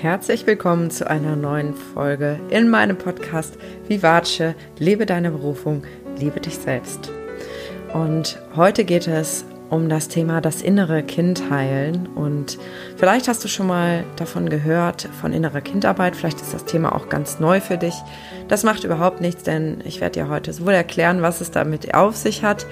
Herzlich 0.00 0.46
willkommen 0.46 0.92
zu 0.92 1.10
einer 1.10 1.34
neuen 1.34 1.74
Folge 1.74 2.38
in 2.50 2.68
meinem 2.70 2.96
Podcast 2.96 3.58
Vivace, 3.88 4.54
lebe 4.78 5.06
deine 5.06 5.32
Berufung, 5.32 5.82
liebe 6.16 6.38
dich 6.38 6.54
selbst. 6.54 7.10
Und 7.92 8.38
heute 8.54 8.84
geht 8.84 9.08
es 9.08 9.44
um 9.70 9.88
das 9.88 10.06
Thema 10.06 10.40
das 10.40 10.62
innere 10.62 11.02
Kind 11.02 11.50
heilen. 11.50 12.06
Und 12.14 12.60
vielleicht 12.96 13.26
hast 13.26 13.42
du 13.42 13.48
schon 13.48 13.66
mal 13.66 14.04
davon 14.14 14.48
gehört, 14.48 15.08
von 15.20 15.32
innerer 15.32 15.62
Kindarbeit. 15.62 16.14
Vielleicht 16.14 16.40
ist 16.40 16.54
das 16.54 16.64
Thema 16.64 16.94
auch 16.94 17.08
ganz 17.08 17.40
neu 17.40 17.60
für 17.60 17.76
dich. 17.76 17.94
Das 18.46 18.62
macht 18.62 18.84
überhaupt 18.84 19.20
nichts, 19.20 19.42
denn 19.42 19.82
ich 19.84 20.00
werde 20.00 20.20
dir 20.20 20.28
heute 20.28 20.52
sowohl 20.52 20.74
erklären, 20.74 21.22
was 21.22 21.40
es 21.40 21.50
damit 21.50 21.92
auf 21.94 22.14
sich 22.14 22.44
hat 22.44 22.66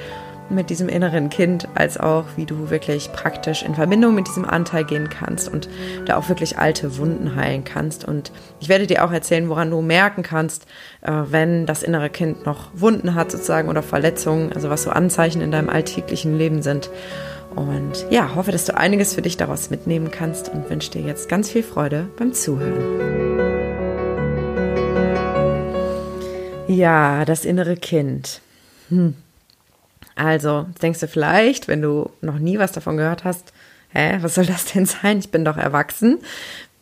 mit 0.49 0.71
diesem 0.71 0.89
inneren 0.89 1.31
Kind, 1.31 1.69
als 1.75 1.99
auch 1.99 2.25
wie 2.37 2.47
du 2.47 2.71
wirklich 2.71 3.13
praktisch 3.13 3.63
in 3.63 3.75
Verbindung 3.75 4.15
mit 4.15 4.29
diesem 4.29 4.45
Anteil 4.45 4.85
gehen 4.85 5.09
kannst 5.09 5.53
und 5.53 5.69
da 6.05 6.17
auch 6.17 6.29
wirklich 6.29 6.59
alte 6.59 6.99
Wunden 6.99 7.35
heilen 7.35 7.65
kannst. 7.65 8.05
Und 8.05 8.33
ich 8.61 8.69
werde 8.69 8.87
dir 8.87 9.05
auch 9.05 9.13
erzählen, 9.13 9.49
woran 9.49 9.71
du 9.71 9.83
merken 9.83 10.23
kannst, 10.23 10.67
äh, 11.03 11.13
wenn 11.29 11.67
das 11.67 11.83
innere 11.83 12.11
Kind 12.11 12.47
noch 12.47 12.71
Wunden 12.75 13.15
hat 13.15 13.31
sozusagen 13.31 13.69
oder 13.69 13.83
Verletzungen, 13.83 14.53
also 14.53 14.71
was 14.71 14.83
so 14.83 14.91
Anzeichen 14.91 15.41
in 15.41 15.51
deinem 15.51 15.69
alltäglichen 15.69 16.37
Leben 16.39 16.63
sind. 16.63 16.91
Und 17.55 18.07
ja, 18.11 18.35
hoffe, 18.35 18.53
dass 18.53 18.67
du 18.67 18.77
einiges 18.77 19.15
für 19.15 19.23
dich 19.23 19.37
daraus 19.37 19.71
mitnehmen 19.71 20.11
kannst 20.11 20.51
und 20.51 20.69
wünsche 20.69 20.91
dir 20.91 21.03
jetzt 21.03 21.29
ganz 21.29 21.51
viel 21.51 21.63
Freude 21.63 22.09
beim 22.19 22.35
Zuhören. 22.35 23.57
Ja, 26.69 27.25
das 27.25 27.45
innere 27.45 27.77
Kind. 27.77 28.41
Hm. 28.89 29.15
Also 30.17 30.67
denkst 30.83 31.01
du 31.01 31.09
vielleicht, 31.09 31.69
wenn 31.69 31.83
du 31.83 32.11
noch 32.23 32.39
nie 32.39 32.59
was 32.59 32.73
davon 32.73 32.97
gehört 32.97 33.25
hast, 33.25 33.53
hä, 33.91 34.19
was 34.21 34.35
soll 34.35 34.47
das 34.47 34.65
denn 34.67 34.87
sein? 34.87 35.19
Ich 35.19 35.31
bin 35.31 35.45
doch 35.45 35.57
erwachsen. 35.57 36.19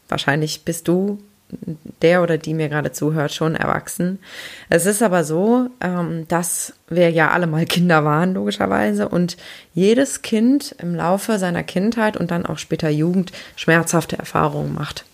Wahrscheinlich 0.08 0.64
bist 0.64 0.88
du 0.88 1.18
der 2.02 2.22
oder 2.22 2.38
die 2.38 2.55
mir 2.55 2.68
gerade 2.68 2.92
zuhört, 2.92 3.32
schon 3.32 3.55
erwachsen. 3.55 4.18
Es 4.70 4.86
ist 4.86 5.02
aber 5.02 5.24
so, 5.24 5.68
ähm, 5.80 6.27
dass 6.28 6.74
wir 6.88 7.10
ja 7.10 7.30
alle 7.30 7.46
mal 7.46 7.64
Kinder 7.64 8.05
waren, 8.05 8.34
logischerweise, 8.34 9.08
und 9.08 9.36
jedes 9.72 10.22
Kind 10.22 10.74
im 10.78 10.94
Laufe 10.94 11.38
seiner 11.38 11.62
Kindheit 11.62 12.16
und 12.16 12.30
dann 12.30 12.46
auch 12.46 12.58
später 12.58 12.88
Jugend 12.88 13.32
schmerzhafte 13.56 14.18
Erfahrungen 14.18 14.74
macht. 14.74 15.05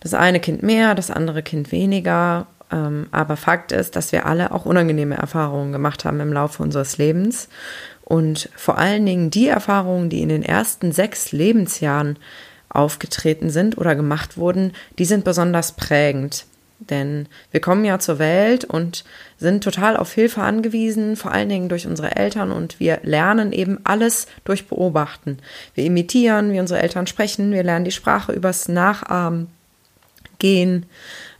Das 0.00 0.14
eine 0.14 0.40
Kind 0.40 0.62
mehr, 0.62 0.94
das 0.94 1.10
andere 1.10 1.42
Kind 1.42 1.72
weniger 1.72 2.46
aber 2.70 3.36
Fakt 3.36 3.72
ist, 3.72 3.96
dass 3.96 4.12
wir 4.12 4.26
alle 4.26 4.52
auch 4.52 4.64
unangenehme 4.64 5.16
Erfahrungen 5.16 5.72
gemacht 5.72 6.04
haben 6.04 6.20
im 6.20 6.32
Laufe 6.32 6.62
unseres 6.62 6.98
Lebens. 6.98 7.48
Und 8.04 8.48
vor 8.56 8.78
allen 8.78 9.04
Dingen 9.06 9.30
die 9.30 9.48
Erfahrungen, 9.48 10.08
die 10.08 10.22
in 10.22 10.28
den 10.28 10.42
ersten 10.42 10.92
sechs 10.92 11.32
Lebensjahren 11.32 12.16
aufgetreten 12.68 13.50
sind 13.50 13.76
oder 13.78 13.94
gemacht 13.94 14.36
wurden, 14.36 14.72
die 14.98 15.04
sind 15.04 15.24
besonders 15.24 15.72
prägend. 15.72 16.46
Denn 16.78 17.28
wir 17.50 17.60
kommen 17.60 17.84
ja 17.84 17.98
zur 17.98 18.18
Welt 18.18 18.64
und 18.64 19.04
sind 19.36 19.62
total 19.62 19.96
auf 19.96 20.12
Hilfe 20.12 20.40
angewiesen, 20.40 21.14
vor 21.14 21.30
allen 21.30 21.48
Dingen 21.48 21.68
durch 21.68 21.86
unsere 21.86 22.16
Eltern 22.16 22.52
und 22.52 22.80
wir 22.80 23.00
lernen 23.02 23.52
eben 23.52 23.80
alles 23.84 24.26
durch 24.44 24.66
Beobachten. 24.66 25.38
Wir 25.74 25.84
imitieren, 25.84 26.52
wie 26.52 26.60
unsere 26.60 26.80
Eltern 26.80 27.06
sprechen, 27.06 27.52
wir 27.52 27.62
lernen 27.62 27.84
die 27.84 27.90
Sprache 27.90 28.32
übers 28.32 28.68
Nachahmen, 28.68 29.48
gehen, 30.38 30.86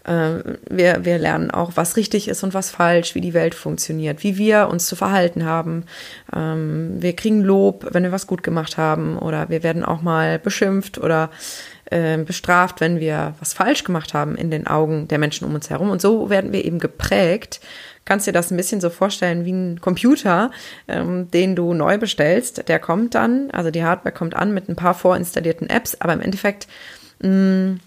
wir, 0.04 1.04
wir 1.04 1.18
lernen 1.18 1.50
auch, 1.50 1.72
was 1.74 1.96
richtig 1.96 2.28
ist 2.28 2.42
und 2.42 2.54
was 2.54 2.70
falsch, 2.70 3.14
wie 3.14 3.20
die 3.20 3.34
Welt 3.34 3.54
funktioniert, 3.54 4.22
wie 4.22 4.38
wir 4.38 4.68
uns 4.68 4.86
zu 4.86 4.96
verhalten 4.96 5.44
haben. 5.44 5.84
Ähm, 6.34 6.96
wir 7.00 7.14
kriegen 7.14 7.42
Lob, 7.42 7.86
wenn 7.92 8.02
wir 8.02 8.12
was 8.12 8.26
gut 8.26 8.42
gemacht 8.42 8.78
haben 8.78 9.18
oder 9.18 9.50
wir 9.50 9.62
werden 9.62 9.84
auch 9.84 10.00
mal 10.00 10.38
beschimpft 10.38 10.98
oder 10.98 11.30
äh, 11.90 12.18
bestraft, 12.18 12.80
wenn 12.80 13.00
wir 13.00 13.34
was 13.40 13.52
falsch 13.52 13.84
gemacht 13.84 14.14
haben 14.14 14.36
in 14.36 14.50
den 14.50 14.66
Augen 14.66 15.08
der 15.08 15.18
Menschen 15.18 15.44
um 15.44 15.54
uns 15.54 15.70
herum. 15.70 15.90
Und 15.90 16.00
so 16.00 16.30
werden 16.30 16.52
wir 16.52 16.64
eben 16.64 16.78
geprägt. 16.78 17.60
Kannst 18.04 18.26
dir 18.26 18.32
das 18.32 18.50
ein 18.50 18.56
bisschen 18.56 18.80
so 18.80 18.90
vorstellen 18.90 19.44
wie 19.44 19.52
ein 19.52 19.80
Computer, 19.80 20.50
ähm, 20.88 21.30
den 21.30 21.54
du 21.56 21.74
neu 21.74 21.98
bestellst. 21.98 22.68
Der 22.68 22.78
kommt 22.78 23.14
dann, 23.14 23.50
also 23.50 23.70
die 23.70 23.84
Hardware 23.84 24.14
kommt 24.14 24.34
an 24.34 24.54
mit 24.54 24.68
ein 24.68 24.76
paar 24.76 24.94
vorinstallierten 24.94 25.68
Apps, 25.68 25.96
aber 26.00 26.14
im 26.14 26.20
Endeffekt 26.20 26.66
mh, 27.20 27.28
mm, 27.28 27.80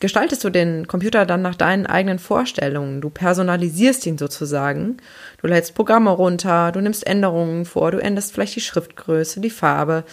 gestaltest 0.00 0.42
du 0.44 0.50
den 0.50 0.86
Computer 0.86 1.26
dann 1.26 1.42
nach 1.42 1.54
deinen 1.54 1.86
eigenen 1.86 2.18
Vorstellungen. 2.18 3.02
Du 3.02 3.10
personalisierst 3.10 4.06
ihn 4.06 4.16
sozusagen. 4.16 4.96
Du 5.42 5.46
lädst 5.46 5.74
Programme 5.74 6.10
runter, 6.10 6.72
du 6.72 6.80
nimmst 6.80 7.06
Änderungen 7.06 7.66
vor, 7.66 7.90
du 7.90 7.98
änderst 7.98 8.32
vielleicht 8.32 8.56
die 8.56 8.62
Schriftgröße, 8.62 9.40
die 9.40 9.50
Farbe. 9.50 10.04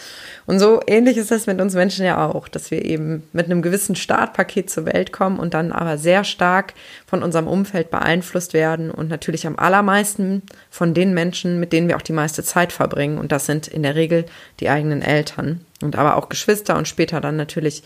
Und 0.46 0.58
so 0.58 0.80
ähnlich 0.86 1.16
ist 1.16 1.30
das 1.30 1.46
mit 1.46 1.60
uns 1.60 1.74
Menschen 1.74 2.04
ja 2.04 2.26
auch, 2.28 2.48
dass 2.48 2.70
wir 2.70 2.84
eben 2.84 3.22
mit 3.32 3.46
einem 3.46 3.62
gewissen 3.62 3.96
Startpaket 3.96 4.68
zur 4.68 4.84
Welt 4.84 5.10
kommen 5.10 5.38
und 5.38 5.54
dann 5.54 5.72
aber 5.72 5.96
sehr 5.96 6.22
stark 6.22 6.74
von 7.06 7.22
unserem 7.22 7.48
Umfeld 7.48 7.90
beeinflusst 7.90 8.52
werden 8.52 8.90
und 8.90 9.08
natürlich 9.08 9.46
am 9.46 9.58
allermeisten 9.58 10.42
von 10.70 10.92
den 10.92 11.14
Menschen, 11.14 11.58
mit 11.60 11.72
denen 11.72 11.88
wir 11.88 11.96
auch 11.96 12.02
die 12.02 12.12
meiste 12.12 12.42
Zeit 12.42 12.72
verbringen. 12.72 13.16
Und 13.16 13.32
das 13.32 13.46
sind 13.46 13.68
in 13.68 13.82
der 13.82 13.94
Regel 13.94 14.26
die 14.60 14.68
eigenen 14.68 15.00
Eltern 15.00 15.64
und 15.82 15.96
aber 15.96 16.16
auch 16.16 16.28
Geschwister 16.28 16.76
und 16.76 16.88
später 16.88 17.20
dann 17.20 17.36
natürlich 17.36 17.82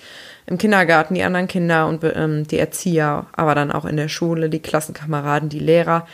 im 0.47 0.59
Kindergarten 0.59 1.15
die 1.15 1.23
anderen 1.23 1.49
Kinder 1.49 1.87
und 1.87 2.03
ähm, 2.05 2.47
die 2.47 2.59
Erzieher, 2.59 3.27
aber 3.33 3.55
dann 3.55 3.73
auch 3.73 3.85
in 3.85 3.97
der 3.97 4.09
Schule 4.09 4.49
die 4.49 4.61
Klassenkameraden, 4.61 5.49
die 5.49 5.59
Lehrer. 5.59 6.07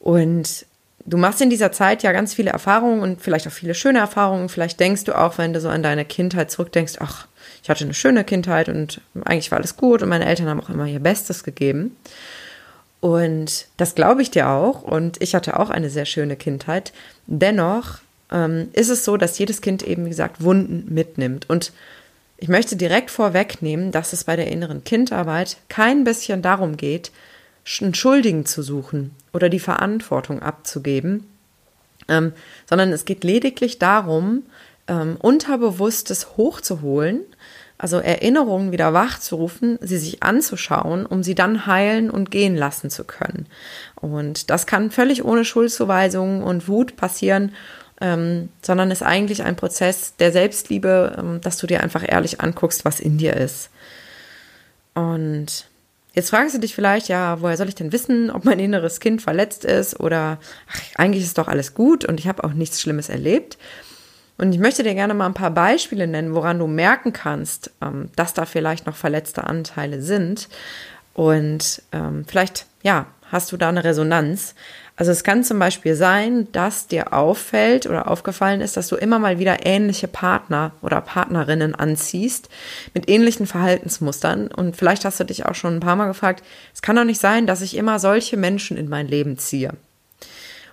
Und 0.00 0.66
du 1.04 1.16
machst 1.16 1.40
in 1.40 1.50
dieser 1.50 1.72
Zeit 1.72 2.02
ja 2.02 2.12
ganz 2.12 2.34
viele 2.34 2.50
Erfahrungen 2.50 3.00
und 3.00 3.22
vielleicht 3.22 3.46
auch 3.46 3.52
viele 3.52 3.74
schöne 3.74 3.98
Erfahrungen. 3.98 4.48
Vielleicht 4.48 4.78
denkst 4.80 5.04
du 5.04 5.18
auch, 5.18 5.38
wenn 5.38 5.52
du 5.52 5.60
so 5.60 5.68
an 5.68 5.82
deine 5.82 6.04
Kindheit 6.04 6.50
zurückdenkst, 6.50 6.94
ach, 7.00 7.26
ich 7.62 7.70
hatte 7.70 7.84
eine 7.84 7.94
schöne 7.94 8.24
Kindheit 8.24 8.68
und 8.68 9.00
eigentlich 9.24 9.50
war 9.50 9.58
alles 9.58 9.76
gut 9.76 10.02
und 10.02 10.08
meine 10.08 10.26
Eltern 10.26 10.48
haben 10.48 10.60
auch 10.60 10.68
immer 10.68 10.86
ihr 10.86 11.00
Bestes 11.00 11.42
gegeben. 11.42 11.96
Und 13.00 13.66
das 13.76 13.94
glaube 13.94 14.22
ich 14.22 14.30
dir 14.30 14.48
auch. 14.48 14.82
Und 14.82 15.22
ich 15.22 15.34
hatte 15.34 15.58
auch 15.58 15.70
eine 15.70 15.90
sehr 15.90 16.06
schöne 16.06 16.36
Kindheit. 16.36 16.92
Dennoch 17.26 17.98
ähm, 18.32 18.68
ist 18.72 18.88
es 18.88 19.04
so, 19.04 19.16
dass 19.16 19.38
jedes 19.38 19.60
Kind 19.60 19.82
eben, 19.82 20.04
wie 20.04 20.10
gesagt, 20.10 20.42
Wunden 20.42 20.92
mitnimmt. 20.92 21.48
Und 21.48 21.72
ich 22.38 22.48
möchte 22.48 22.76
direkt 22.76 23.10
vorwegnehmen, 23.10 23.92
dass 23.92 24.12
es 24.12 24.24
bei 24.24 24.36
der 24.36 24.48
inneren 24.48 24.84
Kindarbeit 24.84 25.56
kein 25.68 26.04
bisschen 26.04 26.42
darum 26.42 26.76
geht, 26.76 27.10
einen 27.80 27.94
Schuldigen 27.94 28.46
zu 28.46 28.62
suchen 28.62 29.12
oder 29.32 29.48
die 29.48 29.58
Verantwortung 29.58 30.40
abzugeben, 30.42 31.26
ähm, 32.08 32.32
sondern 32.68 32.92
es 32.92 33.04
geht 33.04 33.24
lediglich 33.24 33.78
darum, 33.78 34.44
ähm, 34.86 35.16
Unterbewusstes 35.20 36.36
hochzuholen, 36.36 37.22
also 37.78 37.98
Erinnerungen 37.98 38.72
wieder 38.72 38.94
wachzurufen, 38.94 39.78
sie 39.82 39.98
sich 39.98 40.22
anzuschauen, 40.22 41.04
um 41.04 41.22
sie 41.22 41.34
dann 41.34 41.66
heilen 41.66 42.10
und 42.10 42.30
gehen 42.30 42.56
lassen 42.56 42.88
zu 42.88 43.04
können. 43.04 43.46
Und 43.96 44.50
das 44.50 44.66
kann 44.66 44.90
völlig 44.90 45.24
ohne 45.24 45.44
Schuldzuweisungen 45.44 46.42
und 46.42 46.68
Wut 46.68 46.96
passieren 46.96 47.52
ähm, 48.00 48.50
sondern 48.62 48.90
ist 48.90 49.02
eigentlich 49.02 49.42
ein 49.42 49.56
Prozess 49.56 50.14
der 50.16 50.32
Selbstliebe, 50.32 51.16
ähm, 51.18 51.40
dass 51.40 51.58
du 51.58 51.66
dir 51.66 51.82
einfach 51.82 52.04
ehrlich 52.06 52.40
anguckst, 52.40 52.84
was 52.84 53.00
in 53.00 53.18
dir 53.18 53.34
ist. 53.34 53.70
Und 54.94 55.68
jetzt 56.14 56.30
fragst 56.30 56.54
du 56.54 56.58
dich 56.58 56.74
vielleicht, 56.74 57.08
ja, 57.08 57.40
woher 57.40 57.56
soll 57.56 57.68
ich 57.68 57.74
denn 57.74 57.92
wissen, 57.92 58.30
ob 58.30 58.44
mein 58.44 58.58
inneres 58.58 59.00
Kind 59.00 59.22
verletzt 59.22 59.64
ist 59.64 60.00
oder 60.00 60.38
ach, 60.70 60.80
eigentlich 60.96 61.24
ist 61.24 61.38
doch 61.38 61.48
alles 61.48 61.74
gut 61.74 62.04
und 62.04 62.20
ich 62.20 62.28
habe 62.28 62.44
auch 62.44 62.52
nichts 62.52 62.80
Schlimmes 62.80 63.08
erlebt. 63.08 63.58
Und 64.38 64.52
ich 64.52 64.58
möchte 64.58 64.82
dir 64.82 64.94
gerne 64.94 65.14
mal 65.14 65.26
ein 65.26 65.34
paar 65.34 65.50
Beispiele 65.50 66.06
nennen, 66.06 66.34
woran 66.34 66.58
du 66.58 66.66
merken 66.66 67.12
kannst, 67.12 67.70
ähm, 67.80 68.10
dass 68.16 68.34
da 68.34 68.44
vielleicht 68.44 68.86
noch 68.86 68.96
verletzte 68.96 69.44
Anteile 69.44 70.02
sind. 70.02 70.48
Und 71.14 71.82
ähm, 71.92 72.24
vielleicht, 72.26 72.66
ja, 72.82 73.06
hast 73.30 73.50
du 73.52 73.56
da 73.56 73.70
eine 73.70 73.84
Resonanz. 73.84 74.54
Also 74.96 75.12
es 75.12 75.24
kann 75.24 75.44
zum 75.44 75.58
Beispiel 75.58 75.94
sein, 75.94 76.48
dass 76.52 76.86
dir 76.86 77.12
auffällt 77.12 77.86
oder 77.86 78.10
aufgefallen 78.10 78.62
ist, 78.62 78.78
dass 78.78 78.88
du 78.88 78.96
immer 78.96 79.18
mal 79.18 79.38
wieder 79.38 79.66
ähnliche 79.66 80.08
Partner 80.08 80.72
oder 80.80 81.02
Partnerinnen 81.02 81.74
anziehst 81.74 82.48
mit 82.94 83.08
ähnlichen 83.08 83.46
Verhaltensmustern. 83.46 84.48
Und 84.48 84.74
vielleicht 84.74 85.04
hast 85.04 85.20
du 85.20 85.24
dich 85.24 85.44
auch 85.44 85.54
schon 85.54 85.76
ein 85.76 85.80
paar 85.80 85.96
Mal 85.96 86.06
gefragt, 86.06 86.42
es 86.74 86.80
kann 86.80 86.96
doch 86.96 87.04
nicht 87.04 87.20
sein, 87.20 87.46
dass 87.46 87.60
ich 87.60 87.76
immer 87.76 87.98
solche 87.98 88.38
Menschen 88.38 88.78
in 88.78 88.88
mein 88.88 89.06
Leben 89.06 89.36
ziehe. 89.36 89.74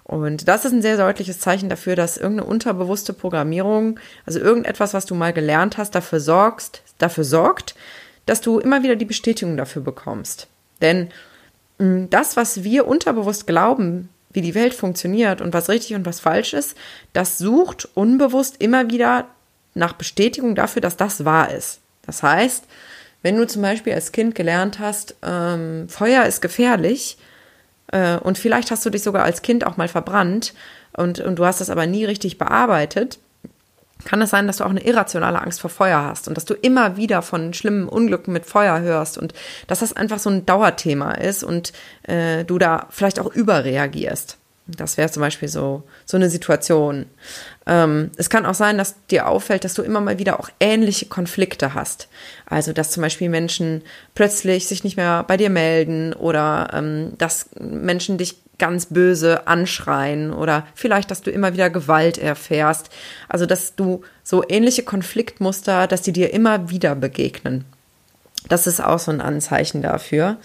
Und 0.05 0.47
das 0.47 0.63
ist 0.63 0.71
ein 0.71 0.81
sehr 0.81 0.97
deutliches 0.97 1.39
Zeichen 1.39 1.69
dafür, 1.69 1.95
dass 1.95 2.17
irgendeine 2.17 2.49
unterbewusste 2.49 3.13
Programmierung, 3.13 3.99
also 4.25 4.39
irgendetwas, 4.39 4.93
was 4.93 5.05
du 5.05 5.15
mal 5.15 5.33
gelernt 5.33 5.77
hast, 5.77 5.95
dafür 5.95 6.19
sorgst, 6.19 6.81
dafür 6.97 7.23
sorgt, 7.23 7.75
dass 8.25 8.41
du 8.41 8.59
immer 8.59 8.83
wieder 8.83 8.95
die 8.95 9.05
Bestätigung 9.05 9.57
dafür 9.57 9.81
bekommst. 9.81 10.47
Denn 10.81 11.09
mm, 11.77 12.05
das, 12.09 12.37
was 12.37 12.63
wir 12.63 12.87
unterbewusst 12.87 13.47
glauben, 13.47 14.09
wie 14.33 14.41
die 14.41 14.55
Welt 14.55 14.73
funktioniert 14.73 15.41
und 15.41 15.53
was 15.53 15.69
richtig 15.69 15.95
und 15.95 16.05
was 16.05 16.19
falsch 16.19 16.53
ist, 16.53 16.75
das 17.13 17.37
sucht 17.37 17.87
unbewusst 17.93 18.55
immer 18.59 18.89
wieder 18.89 19.27
nach 19.73 19.93
Bestätigung 19.93 20.55
dafür, 20.55 20.81
dass 20.81 20.97
das 20.97 21.25
wahr 21.25 21.51
ist. 21.51 21.79
Das 22.05 22.21
heißt, 22.21 22.65
wenn 23.21 23.37
du 23.37 23.47
zum 23.47 23.61
Beispiel 23.61 23.93
als 23.93 24.11
Kind 24.11 24.35
gelernt 24.35 24.79
hast, 24.79 25.15
ähm, 25.23 25.87
Feuer 25.87 26.25
ist 26.25 26.41
gefährlich 26.41 27.17
äh, 27.87 28.17
und 28.17 28.37
vielleicht 28.37 28.71
hast 28.71 28.85
du 28.85 28.89
dich 28.89 29.03
sogar 29.03 29.23
als 29.23 29.41
Kind 29.41 29.65
auch 29.65 29.77
mal 29.77 29.87
verbrannt 29.87 30.53
und, 30.95 31.19
und 31.19 31.39
du 31.39 31.45
hast 31.45 31.61
das 31.61 31.69
aber 31.69 31.87
nie 31.87 32.05
richtig 32.05 32.37
bearbeitet, 32.37 33.19
kann 34.05 34.21
es 34.21 34.31
sein, 34.31 34.47
dass 34.47 34.57
du 34.57 34.65
auch 34.65 34.69
eine 34.69 34.85
irrationale 34.85 35.41
Angst 35.41 35.61
vor 35.61 35.69
Feuer 35.69 36.03
hast 36.03 36.27
und 36.27 36.35
dass 36.35 36.45
du 36.45 36.53
immer 36.53 36.97
wieder 36.97 37.21
von 37.21 37.53
schlimmen 37.53 37.87
Unglücken 37.87 38.33
mit 38.33 38.45
Feuer 38.45 38.81
hörst 38.81 39.17
und 39.17 39.33
dass 39.67 39.79
das 39.79 39.93
einfach 39.93 40.19
so 40.19 40.29
ein 40.29 40.45
Dauerthema 40.45 41.13
ist 41.13 41.43
und 41.43 41.73
äh, 42.03 42.43
du 42.43 42.57
da 42.59 42.87
vielleicht 42.89 43.19
auch 43.19 43.33
überreagierst. 43.33 44.37
Das 44.65 44.95
wäre 44.95 45.11
zum 45.11 45.19
Beispiel 45.19 45.49
so, 45.49 45.83
so 46.05 46.15
eine 46.15 46.29
Situation. 46.29 47.05
Ähm, 47.65 48.11
es 48.15 48.29
kann 48.29 48.45
auch 48.45 48.53
sein, 48.53 48.77
dass 48.77 48.95
dir 49.07 49.27
auffällt, 49.27 49.65
dass 49.65 49.73
du 49.73 49.81
immer 49.81 49.99
mal 49.99 50.19
wieder 50.19 50.39
auch 50.39 50.49
ähnliche 50.61 51.07
Konflikte 51.07 51.73
hast. 51.73 52.07
Also, 52.45 52.71
dass 52.71 52.91
zum 52.91 53.03
Beispiel 53.03 53.27
Menschen 53.27 53.81
plötzlich 54.15 54.67
sich 54.67 54.85
nicht 54.85 54.95
mehr 54.95 55.23
bei 55.23 55.35
dir 55.35 55.49
melden 55.49 56.13
oder 56.13 56.69
ähm, 56.73 57.11
dass 57.17 57.49
Menschen 57.59 58.17
dich 58.17 58.37
ganz 58.63 58.85
böse 58.85 59.45
anschreien 59.45 60.31
oder 60.31 60.65
vielleicht, 60.73 61.11
dass 61.11 61.21
du 61.21 61.31
immer 61.31 61.51
wieder 61.51 61.69
Gewalt 61.69 62.17
erfährst. 62.17 62.89
Also, 63.27 63.45
dass 63.45 63.75
du 63.75 64.03
so 64.23 64.41
ähnliche 64.47 64.83
Konfliktmuster, 64.83 65.85
dass 65.85 66.01
die 66.01 66.13
dir 66.13 66.33
immer 66.33 66.69
wieder 66.69 66.95
begegnen. 66.95 67.65
Das 68.47 68.65
ist 68.65 68.79
auch 68.79 68.99
so 68.99 69.11
ein 69.11 69.19
Anzeichen 69.19 69.81
dafür. 69.81 70.37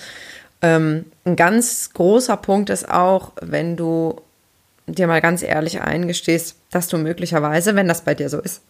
Ähm, 0.63 1.05
ein 1.25 1.37
ganz 1.37 1.93
großer 1.93 2.37
Punkt 2.37 2.71
ist 2.71 2.91
auch, 2.91 3.31
wenn 3.41 3.77
du 3.77 4.21
dir 4.89 5.07
mal 5.07 5.21
ganz 5.21 5.45
ehrlich 5.45 5.81
eingestehst, 5.81 6.57
dass 6.73 6.89
du 6.89 6.99
möglicherweise, 6.99 7.77
wenn 7.77 7.87
das 7.87 8.01
bei 8.01 8.17
dir 8.17 8.31
so 8.31 8.41
ist, 8.41 8.63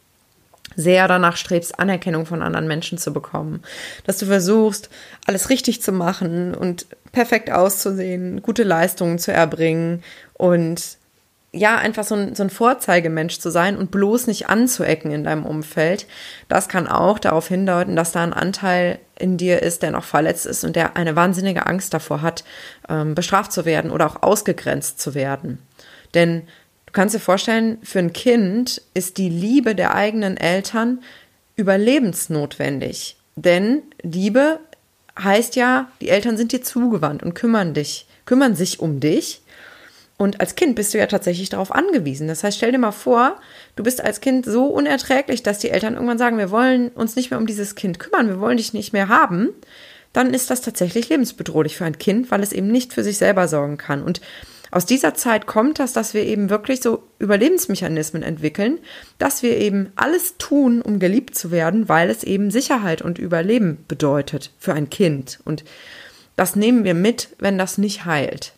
sehr 0.76 1.08
danach 1.08 1.36
strebst, 1.36 1.78
Anerkennung 1.78 2.26
von 2.26 2.42
anderen 2.42 2.68
Menschen 2.68 2.98
zu 2.98 3.12
bekommen. 3.12 3.62
Dass 4.04 4.18
du 4.18 4.26
versuchst, 4.26 4.90
alles 5.26 5.50
richtig 5.50 5.82
zu 5.82 5.92
machen 5.92 6.54
und 6.54 6.86
perfekt 7.12 7.50
auszusehen, 7.50 8.42
gute 8.42 8.62
Leistungen 8.62 9.18
zu 9.18 9.32
erbringen 9.32 10.02
und 10.34 10.98
ja, 11.52 11.76
einfach 11.76 12.04
so 12.04 12.14
ein, 12.14 12.34
so 12.34 12.42
ein 12.42 12.50
Vorzeigemensch 12.50 13.38
zu 13.38 13.50
sein 13.50 13.76
und 13.76 13.90
bloß 13.90 14.26
nicht 14.26 14.48
anzuecken 14.48 15.10
in 15.10 15.24
deinem 15.24 15.46
Umfeld, 15.46 16.06
das 16.48 16.68
kann 16.68 16.86
auch 16.86 17.18
darauf 17.18 17.48
hindeuten, 17.48 17.96
dass 17.96 18.12
da 18.12 18.22
ein 18.22 18.34
Anteil 18.34 18.98
in 19.18 19.38
dir 19.38 19.62
ist, 19.62 19.82
der 19.82 19.90
noch 19.90 20.04
verletzt 20.04 20.44
ist 20.44 20.64
und 20.64 20.76
der 20.76 20.96
eine 20.96 21.16
wahnsinnige 21.16 21.66
Angst 21.66 21.94
davor 21.94 22.20
hat, 22.20 22.44
ähm, 22.88 23.14
bestraft 23.14 23.52
zu 23.52 23.64
werden 23.64 23.90
oder 23.90 24.06
auch 24.06 24.22
ausgegrenzt 24.22 25.00
zu 25.00 25.14
werden. 25.14 25.58
Denn 26.14 26.42
du 26.88 26.92
kannst 26.92 27.14
dir 27.14 27.20
vorstellen, 27.20 27.78
für 27.82 27.98
ein 27.98 28.12
Kind 28.12 28.82
ist 28.94 29.18
die 29.18 29.28
Liebe 29.28 29.74
der 29.74 29.94
eigenen 29.94 30.36
Eltern 30.36 31.00
überlebensnotwendig. 31.54 33.16
Denn 33.36 33.82
Liebe 34.02 34.58
heißt 35.22 35.54
ja, 35.54 35.90
die 36.00 36.08
Eltern 36.08 36.36
sind 36.36 36.52
dir 36.52 36.62
zugewandt 36.62 37.22
und 37.22 37.34
kümmern 37.34 37.74
dich, 37.74 38.06
kümmern 38.24 38.54
sich 38.56 38.80
um 38.80 39.00
dich 39.00 39.42
und 40.18 40.40
als 40.40 40.56
Kind 40.56 40.74
bist 40.74 40.92
du 40.92 40.98
ja 40.98 41.06
tatsächlich 41.06 41.48
darauf 41.48 41.72
angewiesen. 41.72 42.26
Das 42.26 42.42
heißt, 42.42 42.56
stell 42.56 42.72
dir 42.72 42.78
mal 42.78 42.90
vor, 42.90 43.36
du 43.76 43.84
bist 43.84 44.02
als 44.02 44.20
Kind 44.20 44.44
so 44.44 44.66
unerträglich, 44.66 45.44
dass 45.44 45.60
die 45.60 45.70
Eltern 45.70 45.94
irgendwann 45.94 46.18
sagen, 46.18 46.38
wir 46.38 46.50
wollen 46.50 46.88
uns 46.88 47.14
nicht 47.14 47.30
mehr 47.30 47.38
um 47.38 47.46
dieses 47.46 47.76
Kind 47.76 48.00
kümmern, 48.00 48.26
wir 48.26 48.40
wollen 48.40 48.56
dich 48.56 48.74
nicht 48.74 48.92
mehr 48.92 49.08
haben. 49.08 49.50
Dann 50.12 50.34
ist 50.34 50.50
das 50.50 50.60
tatsächlich 50.60 51.08
lebensbedrohlich 51.08 51.76
für 51.76 51.84
ein 51.84 51.98
Kind, 51.98 52.32
weil 52.32 52.42
es 52.42 52.52
eben 52.52 52.66
nicht 52.66 52.92
für 52.92 53.04
sich 53.04 53.16
selber 53.16 53.46
sorgen 53.46 53.76
kann. 53.76 54.02
Und 54.02 54.20
aus 54.70 54.86
dieser 54.86 55.14
Zeit 55.14 55.46
kommt 55.46 55.78
das, 55.78 55.92
dass 55.92 56.14
wir 56.14 56.24
eben 56.24 56.50
wirklich 56.50 56.82
so 56.82 57.02
Überlebensmechanismen 57.18 58.22
entwickeln, 58.22 58.78
dass 59.18 59.42
wir 59.42 59.56
eben 59.56 59.92
alles 59.96 60.36
tun, 60.38 60.82
um 60.82 60.98
geliebt 60.98 61.34
zu 61.34 61.50
werden, 61.50 61.88
weil 61.88 62.10
es 62.10 62.24
eben 62.24 62.50
Sicherheit 62.50 63.02
und 63.02 63.18
Überleben 63.18 63.84
bedeutet 63.88 64.50
für 64.58 64.74
ein 64.74 64.90
Kind. 64.90 65.40
Und 65.44 65.64
das 66.36 66.54
nehmen 66.54 66.84
wir 66.84 66.94
mit, 66.94 67.30
wenn 67.38 67.58
das 67.58 67.78
nicht 67.78 68.04
heilt. 68.04 68.52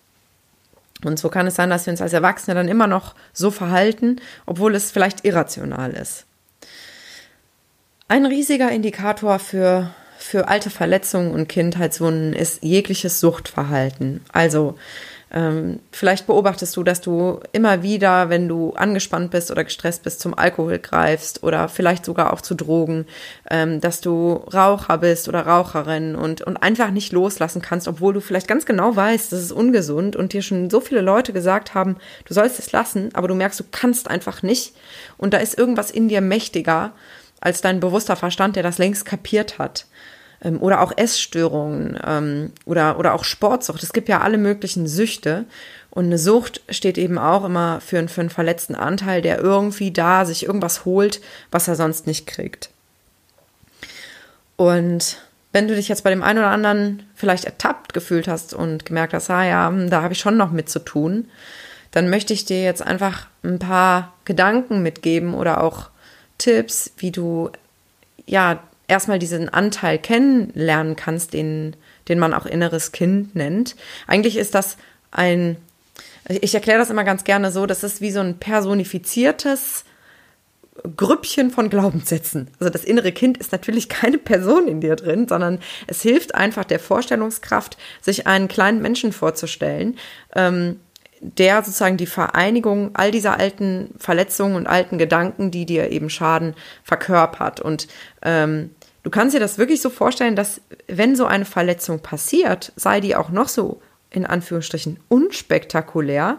Und 1.05 1.19
so 1.19 1.29
kann 1.29 1.47
es 1.47 1.55
sein, 1.55 1.71
dass 1.71 1.87
wir 1.87 1.93
uns 1.93 2.03
als 2.03 2.13
Erwachsene 2.13 2.55
dann 2.55 2.69
immer 2.69 2.87
noch 2.87 3.15
so 3.33 3.51
verhalten, 3.51 4.21
obwohl 4.47 4.75
es 4.75 4.91
vielleicht 4.91 5.25
irrational 5.25 5.93
ist. 5.93 6.27
Ein 8.09 8.27
riesiger 8.27 8.71
Indikator 8.71 9.39
für, 9.39 9.95
für 10.19 10.49
alte 10.49 10.69
Verletzungen 10.69 11.33
und 11.33 11.49
Kindheitswunden 11.49 12.33
ist 12.33 12.63
jegliches 12.63 13.21
Suchtverhalten. 13.21 14.23
Also 14.33 14.77
ähm, 15.32 15.79
vielleicht 15.93 16.27
beobachtest 16.27 16.77
du, 16.77 16.82
dass 16.82 17.00
du 17.00 17.41
immer 17.53 17.82
wieder, 17.82 18.31
wenn 18.31 18.49
du 18.49 18.73
angespannt 18.73 19.31
bist 19.31 19.50
oder 19.50 19.62
gestresst 19.62 20.03
bist, 20.03 20.21
zum 20.21 20.37
Alkohol 20.37 20.79
greifst 20.79 21.44
oder 21.44 21.69
vielleicht 21.69 22.05
sogar 22.05 22.32
auch 22.32 22.41
zu 22.41 22.56
Drogen, 22.56 23.06
ähm, 23.49 23.81
dass 23.81 24.00
du 24.00 24.32
Raucher 24.53 24.99
bist 24.99 25.29
oder 25.29 25.47
Raucherin 25.47 26.17
und, 26.17 26.43
und 26.43 26.56
einfach 26.56 26.91
nicht 26.91 27.12
loslassen 27.12 27.62
kannst, 27.62 27.87
obwohl 27.87 28.12
du 28.12 28.21
vielleicht 28.21 28.49
ganz 28.49 28.67
genau 28.67 28.97
weißt, 28.97 29.31
das 29.31 29.41
ist 29.41 29.53
ungesund 29.53 30.17
und 30.17 30.32
dir 30.32 30.43
schon 30.43 30.69
so 30.69 30.81
viele 30.81 31.00
Leute 31.00 31.32
gesagt 31.32 31.75
haben, 31.75 31.97
du 32.25 32.35
sollst 32.35 32.59
es 32.59 32.73
lassen, 32.73 33.11
aber 33.15 33.29
du 33.29 33.35
merkst, 33.35 33.61
du 33.61 33.65
kannst 33.71 34.11
einfach 34.11 34.43
nicht. 34.43 34.75
Und 35.17 35.32
da 35.32 35.38
ist 35.38 35.56
irgendwas 35.56 35.93
in 35.93 36.09
dir 36.09 36.21
mächtiger 36.21 36.93
als 37.41 37.61
dein 37.61 37.79
bewusster 37.79 38.17
Verstand, 38.17 38.56
der 38.56 38.65
das 38.65 38.79
längst 38.79 39.05
kapiert 39.05 39.59
hat 39.59 39.87
ähm, 40.43 40.61
oder 40.61 40.81
auch 40.81 40.93
Essstörungen 40.97 41.99
ähm, 42.07 42.53
oder, 42.65 42.99
oder 42.99 43.15
auch 43.15 43.25
Sportsucht. 43.25 43.83
Es 43.83 43.93
gibt 43.93 44.09
ja 44.09 44.21
alle 44.21 44.39
möglichen 44.39 44.87
Süchte. 44.87 45.45
Und 45.91 46.05
eine 46.07 46.19
Sucht 46.19 46.63
steht 46.69 46.99
eben 46.99 47.19
auch 47.19 47.45
immer 47.45 47.81
für, 47.81 48.07
für 48.09 48.21
einen 48.21 48.31
verletzten 48.31 48.77
Anteil, 48.77 49.23
der 49.23 49.41
irgendwie 49.41 49.91
da 49.91 50.25
sich 50.25 50.47
irgendwas 50.47 50.85
holt, 50.85 51.21
was 51.51 51.67
er 51.67 51.75
sonst 51.75 52.07
nicht 52.07 52.27
kriegt. 52.27 52.71
Und 54.57 55.19
wenn 55.53 55.67
du 55.67 55.75
dich 55.75 55.89
jetzt 55.89 56.05
bei 56.05 56.11
dem 56.11 56.23
einen 56.23 56.39
oder 56.39 56.51
anderen 56.51 57.03
vielleicht 57.15 57.45
ertappt 57.45 57.93
gefühlt 57.93 58.29
hast 58.29 58.55
und 58.55 58.87
gemerkt 58.87 59.15
hast, 59.15 59.31
ah 59.31 59.45
ja, 59.45 59.69
hm, 59.69 59.91
da 59.91 60.03
habe 60.03 60.13
ich 60.13 60.21
schon 60.21 60.37
noch 60.37 60.53
mit 60.53 60.69
zu 60.69 60.79
tun, 60.79 61.29
dann 61.91 62.09
möchte 62.09 62.33
ich 62.33 62.45
dir 62.45 62.63
jetzt 62.63 62.83
einfach 62.83 63.27
ein 63.43 63.59
paar 63.59 64.13
Gedanken 64.25 64.83
mitgeben 64.83 65.35
oder 65.35 65.65
auch 65.65 65.91
Tipps, 66.39 66.93
wie 66.99 67.11
du 67.11 67.51
ja 68.27 68.61
erstmal 68.91 69.19
diesen 69.19 69.49
Anteil 69.49 69.99
kennenlernen 69.99 70.97
kannst, 70.97 71.33
den, 71.33 71.77
den 72.09 72.19
man 72.19 72.35
auch 72.35 72.45
inneres 72.45 72.93
Kind 72.93 73.35
nennt. 73.35 73.77
Eigentlich 74.07 74.37
ist 74.37 74.55
das 74.55 74.77
ein, 75.11 75.57
ich 76.29 76.55
erkläre 76.55 76.79
das 76.79 76.91
immer 76.91 77.05
ganz 77.05 77.25
gerne 77.25 77.51
so, 77.51 77.67
das 77.67 77.83
ist 77.83 78.01
wie 78.01 78.11
so 78.11 78.21
ein 78.21 78.39
personifiziertes 78.39 79.85
Grüppchen 80.97 81.51
von 81.51 81.71
Glaubenssätzen. 81.71 82.49
Also 82.59 82.71
das 82.71 82.85
innere 82.85 83.13
Kind 83.13 83.39
ist 83.39 83.53
natürlich 83.53 83.89
keine 83.89 84.19
Person 84.19 84.67
in 84.67 84.81
dir 84.81 84.97
drin, 84.97 85.29
sondern 85.29 85.59
es 85.87 86.03
hilft 86.03 86.35
einfach 86.35 86.65
der 86.65 86.81
Vorstellungskraft, 86.81 87.77
sich 88.01 88.27
einen 88.27 88.49
kleinen 88.49 88.83
Menschen 88.83 89.13
vorzustellen, 89.13 89.99
ähm, 90.35 90.81
der 91.21 91.63
sozusagen 91.63 91.99
die 91.99 92.07
Vereinigung 92.07 92.91
all 92.95 93.11
dieser 93.11 93.39
alten 93.39 93.95
Verletzungen 93.99 94.57
und 94.57 94.67
alten 94.67 94.97
Gedanken, 94.97 95.51
die 95.51 95.67
dir 95.67 95.91
eben 95.91 96.09
schaden, 96.09 96.55
verkörpert. 96.82 97.61
Und 97.61 97.89
ähm, 98.23 98.70
Du 99.03 99.11
kannst 99.11 99.35
dir 99.35 99.41
das 99.41 99.59
wirklich 99.59 99.81
so 99.81 99.91
vorstellen, 99.91 100.37
dass 100.37 100.61
wenn 100.87 101.17
so 101.17 101.27
eine 101.27 101.45
Verletzung 101.45 102.01
passiert, 102.01 102.73
sei 102.77 103.01
die 103.01 103.17
auch 103.17 103.31
noch 103.31 103.49
so 103.49 103.81
in 104.11 104.27
Anführungsstrichen 104.27 104.99
unspektakulär, 105.09 106.39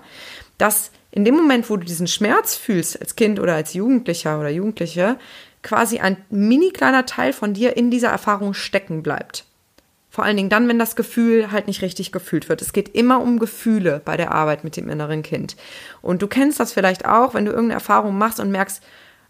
dass 0.58 0.92
in 1.12 1.26
dem 1.26 1.36
Moment, 1.36 1.70
wo 1.70 1.78
du 1.78 1.86
diesen 1.86 2.08
Schmerz 2.08 2.56
fühlst 2.56 3.00
als 3.02 3.16
Kind 3.16 3.40
oder 3.40 3.56
als 3.56 3.74
Jugendlicher 3.74 4.40
oder 4.40 4.50
Jugendliche, 4.50 5.18
quasi 5.64 6.00
ein 6.00 6.18
mini 6.30 6.72
kleiner 6.72 7.06
Teil 7.06 7.34
von 7.34 7.54
dir 7.54 7.78
in 7.78 7.92
dieser 7.92 8.10
Erfahrung 8.10 8.54
stecken 8.54 9.04
bleibt. 9.04 9.46
Vor 10.10 10.26
allen 10.26 10.36
Dingen 10.36 10.50
dann, 10.50 10.68
wenn 10.68 10.80
das 10.80 10.96
Gefühl 10.98 11.52
halt 11.52 11.68
nicht 11.68 11.82
richtig 11.82 12.12
gefühlt 12.12 12.50
wird. 12.50 12.62
Es 12.62 12.74
geht 12.74 12.94
immer 12.96 13.22
um 13.22 13.40
Gefühle 13.40 14.02
bei 14.04 14.18
der 14.18 14.32
Arbeit 14.32 14.64
mit 14.64 14.76
dem 14.76 14.90
inneren 14.90 15.24
Kind. 15.24 15.56
Und 16.02 16.22
du 16.22 16.28
kennst 16.28 16.60
das 16.60 16.74
vielleicht 16.74 17.06
auch, 17.06 17.34
wenn 17.34 17.46
du 17.46 17.52
irgendeine 17.52 17.76
Erfahrung 17.76 18.18
machst 18.18 18.42
und 18.42 18.52
merkst, 18.52 18.84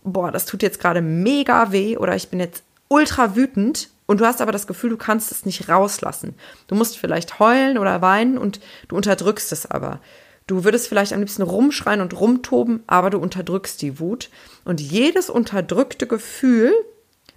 boah, 0.04 0.32
das 0.32 0.48
tut 0.48 0.64
jetzt 0.64 0.80
gerade 0.80 1.02
mega 1.02 1.72
weh 1.72 1.98
oder 1.98 2.16
ich 2.16 2.30
bin 2.30 2.40
jetzt 2.40 2.64
ultra 2.92 3.36
wütend 3.36 3.90
und 4.06 4.20
du 4.20 4.26
hast 4.26 4.42
aber 4.42 4.52
das 4.52 4.68
Gefühl, 4.68 4.90
du 4.90 4.98
kannst 4.98 5.32
es 5.32 5.46
nicht 5.46 5.70
rauslassen. 5.70 6.36
Du 6.68 6.76
musst 6.76 6.98
vielleicht 6.98 7.40
heulen 7.40 7.78
oder 7.78 8.02
weinen 8.02 8.38
und 8.38 8.60
du 8.90 8.98
unterdrückst 8.98 9.54
es 9.54 9.66
aber. 9.66 10.02
Du 10.48 10.66
würdest 10.66 10.90
vielleicht 10.90 11.14
am 11.14 11.22
liebsten 11.22 11.44
rumschreien 11.44 12.02
und 12.02 12.20
rumtoben, 12.20 12.84
aber 12.88 13.10
du 13.10 13.20
unterdrückst 13.20 13.82
die 13.82 14.00
Wut. 14.00 14.30
Und 14.66 14.82
jedes 14.82 15.30
unterdrückte 15.30 16.08
Gefühl 16.08 16.74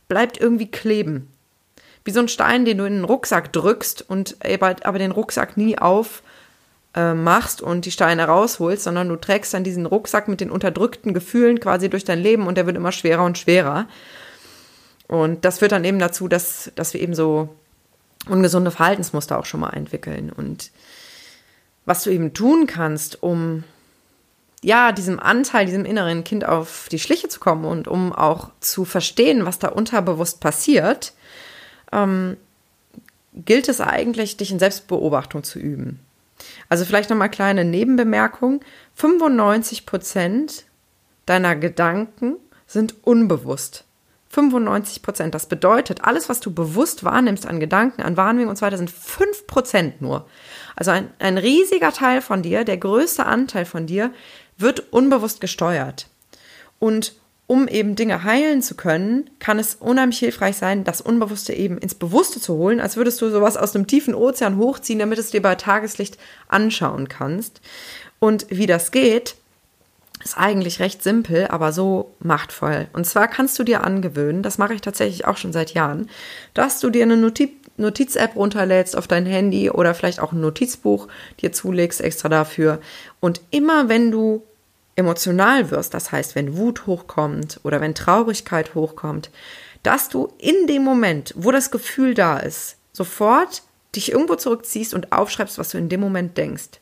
bleibt 0.09 0.41
irgendwie 0.41 0.71
kleben. 0.71 1.29
Wie 2.05 2.11
so 2.11 2.19
ein 2.19 2.29
Stein, 2.29 2.65
den 2.65 2.79
du 2.79 2.85
in 2.85 2.95
den 2.95 3.05
Rucksack 3.05 3.53
drückst 3.53 4.05
und 4.11 4.37
aber 4.43 4.99
den 4.99 5.13
Rucksack 5.13 5.57
nie 5.57 5.79
auf 5.79 6.25
äh, 6.95 7.15
und 7.63 7.85
die 7.85 7.93
Steine 7.93 8.25
rausholst, 8.25 8.83
sondern 8.83 9.09
du 9.09 9.17
trägst 9.17 9.55
dann 9.55 9.63
diesen 9.63 9.87
Rucksack 9.87 10.27
mit 10.27 10.41
den 10.41 10.51
unterdrückten 10.51 11.15
Gefühlen 11.15 11.61
quasi 11.61 11.89
durch 11.89 12.05
dein 12.05 12.21
Leben 12.21 12.49
und 12.49 12.57
der 12.57 12.67
wird 12.67 12.77
immer 12.77 12.93
schwerer 12.93 13.25
und 13.25 13.39
schwerer. 13.39 13.87
Und 15.09 15.45
das 15.45 15.59
führt 15.59 15.73
dann 15.73 15.85
eben 15.85 15.99
dazu, 15.99 16.29
dass, 16.29 16.73
dass 16.75 16.95
wir 16.95 17.01
eben 17.01 17.15
so 17.15 17.49
ungesunde 18.29 18.71
Verhaltensmuster 18.71 19.39
auch 19.39 19.45
schon 19.45 19.61
mal 19.61 19.71
entwickeln. 19.71 20.31
Und 20.31 20.71
was 21.85 22.05
du 22.05 22.11
eben 22.11 22.33
tun 22.33 22.67
kannst, 22.67 23.23
um 23.23 23.65
ja, 24.63 24.93
diesem 24.93 25.21
Anteil, 25.21 25.67
diesem 25.67 25.85
inneren 25.85 26.25
Kind 26.25 26.47
auf 26.47 26.89
die 26.91 26.99
Schliche 26.99 27.29
zu 27.29 27.39
kommen 27.39 27.67
und 27.67 27.87
um 27.87 28.15
auch 28.15 28.49
zu 28.61 28.87
verstehen, 28.87 29.45
was 29.45 29.59
da 29.59 29.69
unterbewusst 29.69 30.41
passiert, 30.41 31.13
ähm, 31.93 32.39
gilt 33.35 33.69
es 33.69 33.83
eigentlich, 33.83 34.39
dich 34.39 34.51
in 34.51 34.59
Selbstbeobachtung 34.59 35.45
zu 35.45 35.59
üben. 35.59 36.01
Also 36.71 36.87
vielleicht 36.87 37.11
nochmal 37.11 37.31
kleine 37.31 37.65
Nebenbemerkung. 37.65 38.61
95 38.95 39.85
Prozent 39.85 40.65
deiner 41.27 41.57
Gedanken 41.57 42.37
sind 42.67 42.95
unbewusst. 43.05 43.85
95 44.35 45.03
Prozent. 45.03 45.35
Das 45.35 45.47
bedeutet, 45.47 46.05
alles, 46.05 46.29
was 46.29 46.41
du 46.41 46.53
bewusst 46.53 47.05
wahrnimmst 47.05 47.47
an 47.47 47.61
Gedanken, 47.61 48.03
an 48.03 48.17
Wahrnehmung 48.17 48.51
und 48.51 48.57
so 48.57 48.67
weiter, 48.67 48.79
sind 48.79 48.91
5 48.91 49.47
Prozent 49.47 50.03
nur. 50.03 50.27
Also 50.77 50.91
ein, 50.91 51.11
ein 51.19 51.39
riesiger 51.39 51.93
Teil 51.93 52.21
von 52.21 52.43
dir, 52.43 52.65
der 52.65 52.77
größte 52.77 53.27
Anteil 53.27 53.65
von 53.65 53.87
dir, 53.87 54.11
wird 54.59 54.93
unbewusst 54.93 55.41
gesteuert. 55.41 56.09
Und 56.79 57.15
um 57.47 57.69
eben 57.69 57.95
Dinge 57.95 58.25
heilen 58.25 58.63
zu 58.63 58.75
können, 58.75 59.29
kann 59.39 59.59
es 59.59 59.75
unheimlich 59.75 60.19
hilfreich 60.19 60.57
sein, 60.57 60.83
das 60.83 61.01
Unbewusste 61.01 61.53
eben 61.53 61.77
ins 61.77 61.95
Bewusste 61.95 62.41
zu 62.41 62.55
holen, 62.55 62.81
als 62.81 62.97
würdest 62.97 63.21
du 63.21 63.29
sowas 63.29 63.57
aus 63.57 63.75
einem 63.75 63.87
tiefen 63.87 64.15
Ozean 64.15 64.57
hochziehen, 64.57 64.99
damit 64.99 65.19
es 65.19 65.31
dir 65.31 65.43
bei 65.43 65.55
Tageslicht 65.55 66.17
anschauen 66.49 67.09
kannst. 67.09 67.61
Und 68.19 68.47
wie 68.49 68.67
das 68.67 68.91
geht, 68.91 69.37
ist 70.25 70.39
eigentlich 70.39 70.81
recht 70.81 71.03
simpel, 71.03 71.47
aber 71.49 71.73
so 71.73 72.15
machtvoll. 72.19 72.89
Und 72.93 73.07
zwar 73.07 73.29
kannst 73.29 73.59
du 73.59 73.65
dir 73.65 73.85
angewöhnen, 73.85 74.43
das 74.43 74.59
mache 74.59 74.75
ich 74.75 74.81
tatsächlich 74.81 75.27
auch 75.27 75.37
schon 75.37 75.53
seit 75.53 75.75
Jahren, 75.75 76.09
dass 76.55 76.81
du 76.81 76.91
dir 76.91 77.03
eine 77.05 77.17
Notiz-App 77.77 78.35
runterlädst 78.35 78.97
auf 78.97 79.07
dein 79.07 79.27
Handy 79.27 79.71
oder 79.71 79.95
vielleicht 79.95 80.21
auch 80.21 80.33
ein 80.33 80.41
Notizbuch 80.41 81.09
dir 81.41 81.53
zulegst 81.53 82.01
extra 82.01 82.29
dafür. 82.31 82.81
Und 83.21 83.43
immer 83.51 83.89
wenn 83.91 84.11
du 84.11 84.43
emotional 84.97 85.71
wirst, 85.71 85.93
das 85.93 86.11
heißt, 86.11 86.35
wenn 86.35 86.57
Wut 86.57 86.87
hochkommt 86.87 87.61
oder 87.63 87.81
wenn 87.81 87.95
Traurigkeit 87.95 88.75
hochkommt, 88.75 89.31
dass 89.83 90.09
du 90.09 90.33
in 90.39 90.67
dem 90.67 90.83
Moment, 90.85 91.35
wo 91.37 91.51
das 91.51 91.71
Gefühl 91.71 92.15
da 92.15 92.39
ist, 92.39 92.77
sofort 92.93 93.63
dich 93.95 94.13
irgendwo 94.13 94.37
zurückziehst 94.37 94.95
und 94.95 95.13
aufschreibst, 95.13 95.59
was 95.59 95.71
du 95.71 95.79
in 95.79 95.89
dem 95.89 96.01
Moment 96.01 96.39
denkst. 96.39 96.81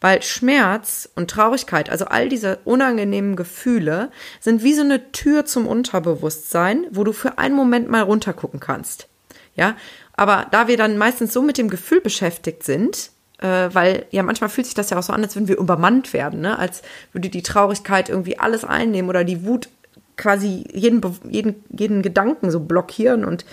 Weil 0.00 0.22
Schmerz 0.22 1.08
und 1.14 1.30
Traurigkeit, 1.30 1.90
also 1.90 2.06
all 2.06 2.28
diese 2.28 2.58
unangenehmen 2.64 3.36
Gefühle, 3.36 4.10
sind 4.40 4.62
wie 4.62 4.74
so 4.74 4.82
eine 4.82 5.12
Tür 5.12 5.44
zum 5.44 5.66
Unterbewusstsein, 5.66 6.86
wo 6.90 7.04
du 7.04 7.12
für 7.12 7.38
einen 7.38 7.54
Moment 7.54 7.88
mal 7.88 8.02
runtergucken 8.02 8.60
kannst. 8.60 9.08
Ja, 9.54 9.76
aber 10.14 10.46
da 10.50 10.68
wir 10.68 10.76
dann 10.76 10.98
meistens 10.98 11.32
so 11.32 11.42
mit 11.42 11.58
dem 11.58 11.70
Gefühl 11.70 12.00
beschäftigt 12.00 12.62
sind, 12.62 13.10
äh, 13.38 13.68
weil 13.72 14.06
ja 14.10 14.22
manchmal 14.22 14.50
fühlt 14.50 14.66
sich 14.66 14.74
das 14.74 14.90
ja 14.90 14.98
auch 14.98 15.02
so 15.02 15.12
an, 15.12 15.22
als 15.22 15.34
würden 15.34 15.48
wir 15.48 15.58
übermannt 15.58 16.12
werden, 16.12 16.40
ne? 16.40 16.58
als 16.58 16.82
würde 17.12 17.28
die 17.28 17.42
Traurigkeit 17.42 18.08
irgendwie 18.08 18.38
alles 18.38 18.64
einnehmen 18.64 19.08
oder 19.08 19.24
die 19.24 19.44
Wut 19.44 19.68
quasi 20.16 20.64
jeden, 20.72 21.00
jeden, 21.28 21.64
jeden 21.70 22.02
Gedanken 22.02 22.50
so 22.50 22.60
blockieren 22.60 23.24
und 23.24 23.44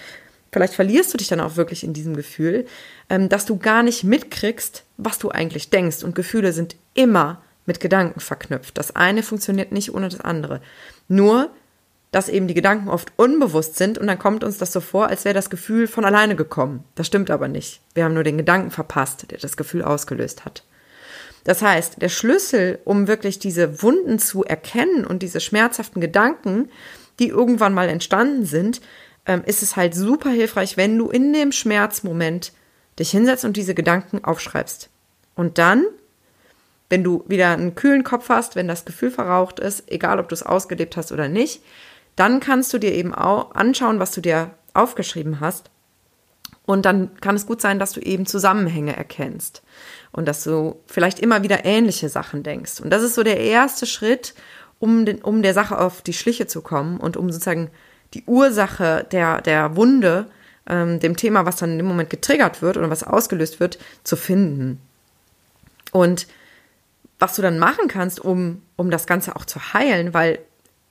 vielleicht 0.52 0.74
verlierst 0.74 1.14
du 1.14 1.18
dich 1.18 1.28
dann 1.28 1.40
auch 1.40 1.56
wirklich 1.56 1.84
in 1.84 1.94
diesem 1.94 2.16
Gefühl, 2.16 2.66
ähm, 3.10 3.30
dass 3.30 3.46
du 3.46 3.58
gar 3.58 3.84
nicht 3.84 4.04
mitkriegst, 4.04 4.84
was 4.98 5.20
du 5.20 5.30
eigentlich 5.30 5.70
denkst. 5.70 6.04
Und 6.04 6.16
Gefühle 6.16 6.54
sind 6.54 6.76
immer 6.94 7.42
mit 7.66 7.80
Gedanken 7.80 8.20
verknüpft. 8.20 8.78
Das 8.78 8.96
eine 8.96 9.24
funktioniert 9.24 9.72
nicht 9.72 9.94
ohne 9.94 10.10
das 10.10 10.22
andere. 10.22 10.62
Nur, 11.08 11.52
dass 12.12 12.30
eben 12.30 12.48
die 12.48 12.54
Gedanken 12.54 12.88
oft 12.88 13.12
unbewusst 13.18 13.76
sind 13.76 13.98
und 13.98 14.08
dann 14.08 14.18
kommt 14.18 14.44
uns 14.44 14.58
das 14.58 14.72
so 14.72 14.80
vor, 14.80 15.08
als 15.08 15.26
wäre 15.26 15.36
das 15.36 15.50
Gefühl 15.50 15.88
von 15.88 16.06
alleine 16.06 16.36
gekommen. 16.36 16.84
Das 16.96 17.08
stimmt 17.08 17.30
aber 17.30 17.48
nicht. 17.48 17.82
Wir 17.94 18.06
haben 18.06 18.14
nur 18.14 18.24
den 18.24 18.38
Gedanken 18.38 18.72
verpasst, 18.72 19.30
der 19.30 19.38
das 19.38 19.58
Gefühl 19.58 19.84
ausgelöst 19.84 20.46
hat. 20.46 20.64
Das 21.44 21.62
heißt, 21.62 22.02
der 22.02 22.10
Schlüssel, 22.10 22.80
um 22.86 23.08
wirklich 23.08 23.40
diese 23.40 23.82
Wunden 23.82 24.20
zu 24.20 24.44
erkennen 24.44 25.06
und 25.06 25.22
diese 25.22 25.40
schmerzhaften 25.40 26.02
Gedanken, 26.02 26.70
die 27.20 27.28
irgendwann 27.30 27.74
mal 27.74 27.90
entstanden 27.90 28.46
sind, 28.46 28.82
ähm, 29.28 29.44
ist 29.46 29.62
es 29.62 29.76
halt 29.76 29.94
super 29.94 30.30
hilfreich, 30.32 30.78
wenn 30.78 30.98
du 30.98 31.10
in 31.10 31.34
dem 31.34 31.52
Schmerzmoment 31.52 32.54
dich 32.98 33.12
hinsetzt 33.12 33.46
und 33.46 33.58
diese 33.58 33.76
Gedanken 33.76 34.24
aufschreibst. 34.24 34.90
Und 35.36 35.60
dann, 35.60 35.86
wenn 36.90 37.04
du 37.04 37.24
wieder 37.28 37.50
einen 37.52 37.76
kühlen 37.76 38.04
Kopf 38.04 38.30
hast, 38.30 38.56
wenn 38.56 38.68
das 38.68 38.86
Gefühl 38.86 39.12
verraucht 39.12 39.60
ist, 39.60 39.92
egal 39.92 40.20
ob 40.20 40.30
du 40.30 40.34
es 40.34 40.44
ausgelebt 40.44 40.98
hast 40.98 41.12
oder 41.12 41.28
nicht, 41.28 41.62
dann 42.16 42.40
kannst 42.40 42.74
du 42.74 42.80
dir 42.80 42.94
eben 42.94 43.14
auch 43.14 43.54
anschauen, 43.54 44.00
was 44.00 44.12
du 44.12 44.22
dir 44.22 44.52
aufgeschrieben 44.74 45.40
hast. 45.40 45.70
Und 46.66 46.86
dann 46.86 47.16
kann 47.22 47.36
es 47.36 47.46
gut 47.46 47.62
sein, 47.62 47.80
dass 47.80 47.94
du 47.94 48.02
eben 48.02 48.26
Zusammenhänge 48.26 48.96
erkennst 48.96 49.62
und 50.12 50.28
dass 50.28 50.44
du 50.44 50.82
vielleicht 50.88 51.20
immer 51.20 51.44
wieder 51.44 51.66
ähnliche 51.66 52.10
Sachen 52.10 52.44
denkst. 52.44 52.80
Und 52.82 52.90
das 52.90 53.04
ist 53.04 53.16
so 53.16 53.24
der 53.24 53.40
erste 53.40 53.86
Schritt, 53.86 54.34
um, 54.80 55.06
den, 55.06 55.22
um 55.22 55.42
der 55.44 55.54
Sache 55.54 55.78
auf 55.80 56.02
die 56.02 56.14
Schliche 56.14 56.48
zu 56.48 56.62
kommen 56.62 57.00
und 57.00 57.16
um 57.18 57.32
sozusagen 57.32 57.70
die 58.14 58.24
Ursache 58.26 59.06
der, 59.12 59.42
der 59.42 59.76
Wunde, 59.76 60.28
ähm, 60.68 61.00
dem 61.00 61.16
Thema, 61.16 61.46
was 61.46 61.58
dann 61.58 61.72
in 61.72 61.78
dem 61.78 61.88
Moment 61.88 62.10
getriggert 62.10 62.62
wird 62.62 62.78
oder 62.78 62.90
was 62.90 63.04
ausgelöst 63.04 63.60
wird, 63.60 63.80
zu 64.04 64.16
finden. 64.16 64.80
Und 65.92 66.28
was 67.20 67.36
du 67.36 67.42
dann 67.42 67.60
machen 67.60 67.88
kannst, 67.88 68.20
um, 68.20 68.62
um 68.76 68.92
das 68.92 69.08
Ganze 69.08 69.36
auch 69.36 69.46
zu 69.46 69.74
heilen, 69.74 70.14
weil 70.14 70.40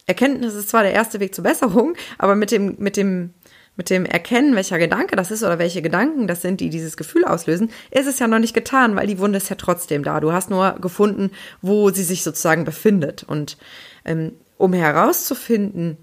Erkenntnis 0.07 0.55
ist 0.55 0.71
zwar 0.71 0.83
der 0.83 0.93
erste 0.93 1.21
Weg 1.21 1.35
zur 1.35 1.45
Besserung, 1.45 1.95
aber 2.19 2.35
mit 2.35 2.51
dem, 2.51 2.77
mit 2.79 2.97
dem, 2.97 3.31
mit 3.77 3.91
dem 3.91 4.07
Erkennen, 4.07 4.57
welcher 4.57 4.79
Gedanke 4.79 5.17
das 5.17 5.31
ist 5.31 5.43
oder 5.43 5.59
welche 5.59 5.83
Gedanken 5.83 6.27
das 6.27 6.43
sind, 6.43 6.61
die 6.61 6.71
dieses 6.71 6.97
Gefühl 6.97 7.25
auslösen, 7.25 7.71
ist 7.91 8.07
es 8.07 8.19
ja 8.19 8.27
noch 8.27 8.39
nicht 8.39 8.55
getan, 8.55 8.97
weil 8.97 9.07
die 9.07 9.19
Wunde 9.19 9.37
ist 9.37 9.51
ja 9.51 9.57
trotzdem 9.57 10.03
da. 10.03 10.21
Du 10.21 10.33
hast 10.33 10.49
nur 10.49 10.77
gefunden, 10.81 11.31
wo 11.61 11.91
sie 11.91 12.05
sich 12.05 12.23
sozusagen 12.23 12.65
befindet. 12.65 13.25
Und 13.25 13.59
ähm, 14.07 14.33
um 14.57 14.73
herauszufinden, 14.73 15.99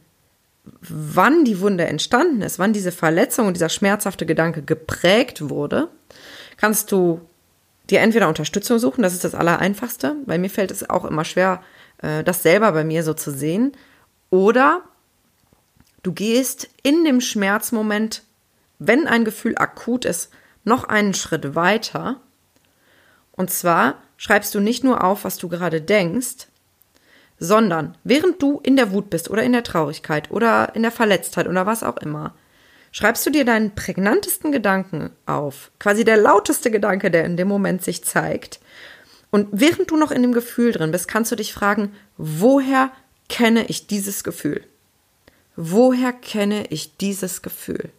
wann 0.63 1.45
die 1.45 1.59
Wunde 1.59 1.85
entstanden 1.85 2.41
ist, 2.41 2.59
wann 2.59 2.73
diese 2.73 2.91
Verletzung 2.91 3.47
und 3.47 3.53
dieser 3.55 3.69
schmerzhafte 3.69 4.25
Gedanke 4.25 4.61
geprägt 4.61 5.49
wurde, 5.49 5.89
kannst 6.57 6.91
du 6.91 7.21
dir 7.89 7.99
entweder 7.99 8.29
Unterstützung 8.29 8.79
suchen, 8.79 9.01
das 9.01 9.13
ist 9.13 9.23
das 9.23 9.35
Allereinfachste, 9.35 10.15
weil 10.25 10.39
mir 10.39 10.49
fällt 10.49 10.71
es 10.71 10.89
auch 10.89 11.03
immer 11.05 11.25
schwer, 11.25 11.61
äh, 12.01 12.23
das 12.23 12.43
selber 12.43 12.71
bei 12.71 12.83
mir 12.83 13.03
so 13.03 13.13
zu 13.13 13.31
sehen, 13.31 13.73
oder 14.29 14.81
du 16.01 16.13
gehst 16.13 16.69
in 16.81 17.03
dem 17.03 17.21
Schmerzmoment, 17.21 18.23
wenn 18.79 19.07
ein 19.07 19.25
Gefühl 19.25 19.57
akut 19.57 20.05
ist, 20.05 20.29
noch 20.63 20.85
einen 20.85 21.13
Schritt 21.13 21.55
weiter. 21.55 22.21
Und 23.33 23.51
zwar 23.51 24.01
schreibst 24.17 24.55
du 24.55 24.59
nicht 24.59 24.83
nur 24.83 25.03
auf, 25.03 25.23
was 25.25 25.37
du 25.37 25.49
gerade 25.49 25.81
denkst, 25.81 26.47
sondern 27.43 27.97
während 28.05 28.41
du 28.41 28.61
in 28.63 28.77
der 28.77 28.93
Wut 28.93 29.09
bist 29.09 29.29
oder 29.29 29.43
in 29.43 29.51
der 29.51 29.63
Traurigkeit 29.63 30.31
oder 30.31 30.73
in 30.75 30.81
der 30.81 30.91
Verletztheit 30.91 31.45
oder 31.45 31.65
was 31.65 31.83
auch 31.83 31.97
immer, 31.97 32.33
schreibst 32.93 33.25
du 33.25 33.31
dir 33.31 33.43
deinen 33.43 33.75
prägnantesten 33.75 34.53
Gedanken 34.53 35.09
auf, 35.25 35.69
quasi 35.77 36.05
der 36.05 36.15
lauteste 36.15 36.71
Gedanke, 36.71 37.11
der 37.11 37.25
in 37.25 37.35
dem 37.35 37.49
Moment 37.49 37.83
sich 37.83 38.05
zeigt. 38.05 38.61
Und 39.29 39.49
während 39.51 39.91
du 39.91 39.97
noch 39.97 40.11
in 40.11 40.21
dem 40.21 40.31
Gefühl 40.31 40.71
drin 40.71 40.91
bist, 40.91 41.09
kannst 41.09 41.33
du 41.33 41.35
dich 41.35 41.53
fragen, 41.53 41.93
woher 42.15 42.91
kenne 43.27 43.65
ich 43.65 43.87
dieses 43.87 44.23
Gefühl? 44.23 44.63
Woher 45.57 46.13
kenne 46.13 46.67
ich 46.69 46.95
dieses 46.95 47.41
Gefühl? 47.41 47.89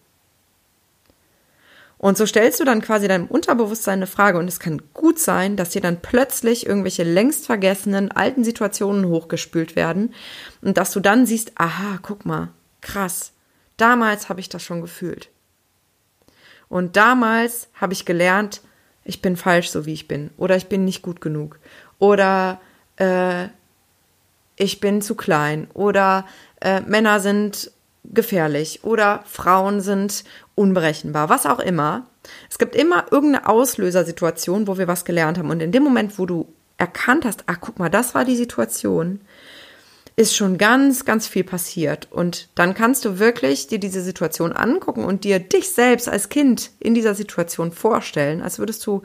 Und 2.05 2.19
so 2.19 2.27
stellst 2.27 2.61
du 2.61 2.65
dann 2.65 2.83
quasi 2.83 3.09
deinem 3.09 3.29
Unterbewusstsein 3.29 4.01
eine 4.01 4.07
Frage 4.07 4.37
und 4.37 4.47
es 4.47 4.61
kann 4.61 4.83
gut 4.93 5.19
sein, 5.19 5.57
dass 5.57 5.71
dir 5.71 5.81
dann 5.81 6.03
plötzlich 6.03 6.67
irgendwelche 6.67 7.03
längst 7.03 7.47
vergessenen 7.47 8.13
alten 8.13 8.45
Situationen 8.45 9.07
hochgespült 9.07 9.75
werden 9.75 10.13
und 10.61 10.77
dass 10.77 10.91
du 10.91 11.01
dann 11.01 11.25
siehst, 11.25 11.53
aha, 11.55 11.99
guck 12.03 12.27
mal, 12.27 12.51
krass, 12.83 13.33
damals 13.79 14.29
habe 14.29 14.41
ich 14.41 14.51
das 14.51 14.63
schon 14.63 14.83
gefühlt. 14.83 15.31
Und 16.69 16.97
damals 16.97 17.69
habe 17.73 17.95
ich 17.95 18.05
gelernt, 18.05 18.61
ich 19.05 19.23
bin 19.23 19.39
falsch, 19.39 19.71
so 19.71 19.87
wie 19.87 19.95
ich 19.95 20.07
bin, 20.07 20.29
oder 20.37 20.57
ich 20.57 20.67
bin 20.67 20.85
nicht 20.85 21.01
gut 21.01 21.23
genug, 21.23 21.59
oder 21.99 22.61
äh, 22.97 23.47
ich 24.57 24.79
bin 24.79 25.01
zu 25.01 25.15
klein, 25.15 25.69
oder 25.73 26.27
äh, 26.61 26.83
Männer 26.83 27.21
sind 27.21 27.73
gefährlich 28.05 28.85
oder 28.85 29.23
Frauen 29.27 29.81
sind 29.81 30.25
unberechenbar, 30.55 31.29
was 31.29 31.47
auch 31.47 31.59
immer. 31.59 32.07
Es 32.51 32.59
gibt 32.59 32.77
immer 32.77 33.07
irgendeine 33.11 33.49
Auslösersituation, 33.49 34.67
wo 34.67 34.79
wir 34.79 34.89
was 34.89 35.05
gelernt 35.05 35.39
haben. 35.39 35.51
Und 35.51 35.61
in 35.61 35.73
dem 35.73 35.83
Moment, 35.83 36.19
wo 36.19 36.27
du 36.27 36.53
erkannt 36.79 37.25
hast, 37.25 37.45
ach 37.47 37.59
guck 37.61 37.79
mal, 37.79 37.89
das 37.89 38.15
war 38.15 38.25
die 38.25 38.37
Situation, 38.37 39.21
ist 40.17 40.37
schon 40.37 40.59
ganz, 40.59 41.05
ganz 41.05 41.27
viel 41.27 41.45
passiert. 41.45 42.09
Und 42.11 42.49
dann 42.55 42.75
kannst 42.75 43.05
du 43.05 43.19
wirklich 43.19 43.67
dir 43.67 43.79
diese 43.79 44.01
Situation 44.01 44.53
angucken 44.53 45.05
und 45.05 45.25
dir 45.25 45.41
dich 45.41 45.71
selbst 45.71 46.09
als 46.09 46.29
Kind 46.29 46.71
in 46.79 46.95
dieser 46.95 47.15
Situation 47.15 47.73
vorstellen, 47.73 48.41
als 48.41 48.59
würdest 48.59 48.87
du 48.87 49.03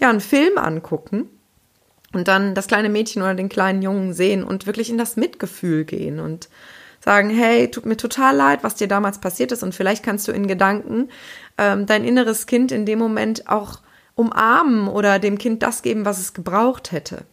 ja 0.00 0.10
einen 0.10 0.20
Film 0.20 0.58
angucken 0.58 1.28
und 2.12 2.26
dann 2.26 2.54
das 2.54 2.66
kleine 2.66 2.88
Mädchen 2.88 3.22
oder 3.22 3.34
den 3.34 3.48
kleinen 3.48 3.82
Jungen 3.82 4.12
sehen 4.12 4.42
und 4.42 4.66
wirklich 4.66 4.90
in 4.90 4.98
das 4.98 5.16
Mitgefühl 5.16 5.84
gehen 5.84 6.18
und 6.18 6.48
sagen, 7.04 7.28
hey, 7.28 7.70
tut 7.70 7.84
mir 7.84 7.98
total 7.98 8.34
leid, 8.34 8.64
was 8.64 8.76
dir 8.76 8.88
damals 8.88 9.18
passiert 9.18 9.52
ist 9.52 9.62
und 9.62 9.74
vielleicht 9.74 10.02
kannst 10.02 10.26
du 10.26 10.32
in 10.32 10.48
Gedanken 10.48 11.10
ähm, 11.58 11.84
dein 11.84 12.02
inneres 12.02 12.46
Kind 12.46 12.72
in 12.72 12.86
dem 12.86 12.98
Moment 12.98 13.46
auch 13.46 13.80
umarmen 14.14 14.88
oder 14.88 15.18
dem 15.18 15.36
Kind 15.36 15.62
das 15.62 15.82
geben, 15.82 16.06
was 16.06 16.18
es 16.18 16.32
gebraucht 16.32 16.92
hätte. 16.92 17.24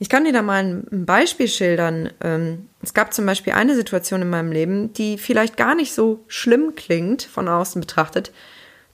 Ich 0.00 0.08
kann 0.08 0.24
dir 0.24 0.32
da 0.32 0.42
mal 0.42 0.64
ein 0.64 1.06
Beispiel 1.06 1.46
schildern. 1.46 2.10
Ähm, 2.20 2.68
es 2.82 2.94
gab 2.94 3.14
zum 3.14 3.26
Beispiel 3.26 3.52
eine 3.52 3.76
Situation 3.76 4.22
in 4.22 4.30
meinem 4.30 4.50
Leben, 4.50 4.92
die 4.92 5.18
vielleicht 5.18 5.56
gar 5.56 5.76
nicht 5.76 5.94
so 5.94 6.24
schlimm 6.26 6.74
klingt 6.74 7.22
von 7.22 7.48
außen 7.48 7.80
betrachtet, 7.80 8.32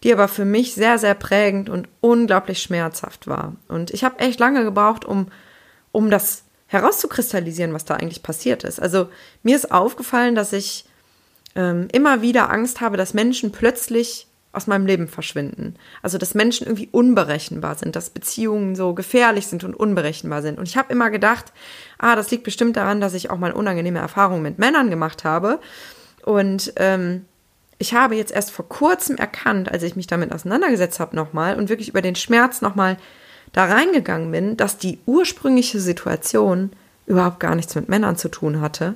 die 0.02 0.12
aber 0.12 0.28
für 0.28 0.44
mich 0.44 0.74
sehr, 0.74 0.98
sehr 0.98 1.14
prägend 1.14 1.70
und 1.70 1.88
unglaublich 2.02 2.60
schmerzhaft 2.60 3.26
war. 3.26 3.56
Und 3.68 3.92
ich 3.92 4.04
habe 4.04 4.18
echt 4.18 4.38
lange 4.40 4.62
gebraucht, 4.64 5.06
um, 5.06 5.28
um 5.90 6.10
das 6.10 6.44
herauszukristallisieren, 6.68 7.72
was 7.72 7.84
da 7.84 7.94
eigentlich 7.94 8.22
passiert 8.22 8.62
ist. 8.62 8.80
Also 8.80 9.08
mir 9.42 9.56
ist 9.56 9.72
aufgefallen, 9.72 10.34
dass 10.34 10.52
ich 10.52 10.84
ähm, 11.56 11.88
immer 11.92 12.22
wieder 12.22 12.50
Angst 12.50 12.80
habe, 12.80 12.96
dass 12.96 13.14
Menschen 13.14 13.52
plötzlich 13.52 14.28
aus 14.52 14.66
meinem 14.66 14.86
Leben 14.86 15.08
verschwinden. 15.08 15.76
Also 16.02 16.18
dass 16.18 16.34
Menschen 16.34 16.66
irgendwie 16.66 16.88
unberechenbar 16.90 17.74
sind, 17.74 17.96
dass 17.96 18.10
Beziehungen 18.10 18.76
so 18.76 18.94
gefährlich 18.94 19.46
sind 19.46 19.64
und 19.64 19.74
unberechenbar 19.74 20.42
sind. 20.42 20.58
Und 20.58 20.68
ich 20.68 20.76
habe 20.76 20.92
immer 20.92 21.10
gedacht, 21.10 21.52
ah, 21.98 22.16
das 22.16 22.30
liegt 22.30 22.44
bestimmt 22.44 22.76
daran, 22.76 23.00
dass 23.00 23.14
ich 23.14 23.30
auch 23.30 23.38
mal 23.38 23.52
unangenehme 23.52 23.98
Erfahrungen 23.98 24.42
mit 24.42 24.58
Männern 24.58 24.90
gemacht 24.90 25.24
habe. 25.24 25.60
Und 26.24 26.72
ähm, 26.76 27.24
ich 27.78 27.94
habe 27.94 28.16
jetzt 28.16 28.32
erst 28.32 28.50
vor 28.50 28.68
kurzem 28.68 29.16
erkannt, 29.16 29.70
als 29.70 29.82
ich 29.82 29.96
mich 29.96 30.06
damit 30.06 30.32
auseinandergesetzt 30.32 30.98
habe 30.98 31.14
nochmal 31.14 31.56
und 31.56 31.68
wirklich 31.68 31.88
über 31.88 32.02
den 32.02 32.16
Schmerz 32.16 32.60
nochmal 32.60 32.96
da 33.52 33.64
reingegangen 33.64 34.30
bin, 34.30 34.56
dass 34.56 34.78
die 34.78 34.98
ursprüngliche 35.06 35.80
Situation 35.80 36.70
überhaupt 37.06 37.40
gar 37.40 37.54
nichts 37.54 37.74
mit 37.74 37.88
Männern 37.88 38.16
zu 38.16 38.28
tun 38.28 38.60
hatte, 38.60 38.94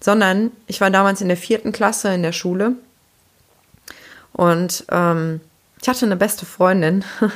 sondern 0.00 0.50
ich 0.66 0.80
war 0.80 0.90
damals 0.90 1.20
in 1.20 1.28
der 1.28 1.36
vierten 1.36 1.72
Klasse 1.72 2.12
in 2.14 2.22
der 2.22 2.32
Schule 2.32 2.76
und 4.32 4.84
ähm, 4.90 5.40
ich 5.80 5.88
hatte 5.88 6.06
eine 6.06 6.16
beste 6.16 6.46
Freundin. 6.46 7.04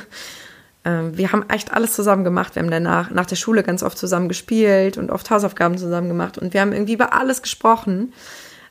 Ähm, 0.85 1.17
wir 1.17 1.33
haben 1.33 1.49
echt 1.49 1.73
alles 1.73 1.93
zusammen 1.93 2.23
gemacht. 2.23 2.55
Wir 2.55 2.61
haben 2.61 2.71
danach 2.71 3.09
nach 3.09 3.25
der 3.25 3.35
Schule 3.35 3.61
ganz 3.61 3.83
oft 3.83 3.97
zusammen 3.97 4.29
gespielt 4.29 4.97
und 4.97 5.11
oft 5.11 5.29
Hausaufgaben 5.29 5.77
zusammen 5.77 6.07
gemacht 6.07 6.37
und 6.37 6.53
wir 6.53 6.61
haben 6.61 6.71
irgendwie 6.71 6.93
über 6.93 7.13
alles 7.13 7.41
gesprochen 7.41 8.13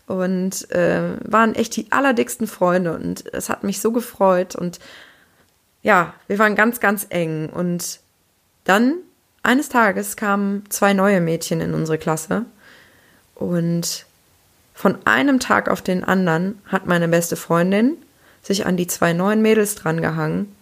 und 0.06 0.70
äh, 0.70 1.16
waren 1.24 1.54
echt 1.54 1.76
die 1.76 1.92
allerdicksten 1.92 2.46
Freunde 2.46 2.94
und 2.94 3.24
es 3.34 3.50
hat 3.50 3.64
mich 3.64 3.80
so 3.80 3.92
gefreut 3.92 4.56
und 4.56 4.78
ja, 5.86 6.14
wir 6.26 6.40
waren 6.40 6.56
ganz, 6.56 6.80
ganz 6.80 7.06
eng 7.10 7.48
und 7.48 8.00
dann 8.64 8.96
eines 9.44 9.68
Tages 9.68 10.16
kamen 10.16 10.64
zwei 10.68 10.94
neue 10.94 11.20
Mädchen 11.20 11.60
in 11.60 11.74
unsere 11.74 11.96
Klasse 11.96 12.44
und 13.36 14.04
von 14.74 14.98
einem 15.06 15.38
Tag 15.38 15.68
auf 15.68 15.82
den 15.82 16.02
anderen 16.02 16.60
hat 16.66 16.88
meine 16.88 17.06
beste 17.06 17.36
Freundin 17.36 17.96
sich 18.42 18.66
an 18.66 18.76
die 18.76 18.88
zwei 18.88 19.12
neuen 19.12 19.42
Mädels 19.42 19.76
drangehangen 19.76 20.52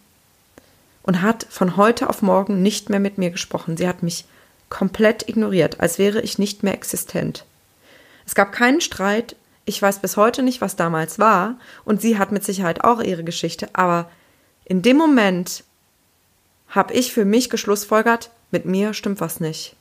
und 1.04 1.22
hat 1.22 1.46
von 1.48 1.78
heute 1.78 2.10
auf 2.10 2.20
morgen 2.20 2.60
nicht 2.60 2.90
mehr 2.90 3.00
mit 3.00 3.16
mir 3.16 3.30
gesprochen. 3.30 3.78
Sie 3.78 3.88
hat 3.88 4.02
mich 4.02 4.26
komplett 4.68 5.26
ignoriert, 5.26 5.80
als 5.80 5.98
wäre 5.98 6.20
ich 6.20 6.38
nicht 6.38 6.62
mehr 6.62 6.74
existent. 6.74 7.46
Es 8.26 8.34
gab 8.34 8.52
keinen 8.52 8.82
Streit, 8.82 9.36
ich 9.64 9.80
weiß 9.80 10.00
bis 10.00 10.18
heute 10.18 10.42
nicht, 10.42 10.60
was 10.60 10.76
damals 10.76 11.18
war, 11.18 11.54
und 11.86 12.02
sie 12.02 12.18
hat 12.18 12.30
mit 12.30 12.44
Sicherheit 12.44 12.84
auch 12.84 13.00
ihre 13.00 13.24
Geschichte, 13.24 13.70
aber 13.72 14.10
in 14.64 14.82
dem 14.82 14.96
Moment 14.96 15.64
habe 16.68 16.94
ich 16.94 17.12
für 17.12 17.24
mich 17.24 17.50
geschlussfolgert, 17.50 18.30
mit 18.50 18.66
mir 18.66 18.94
stimmt 18.94 19.20
was 19.20 19.40
nicht. 19.40 19.76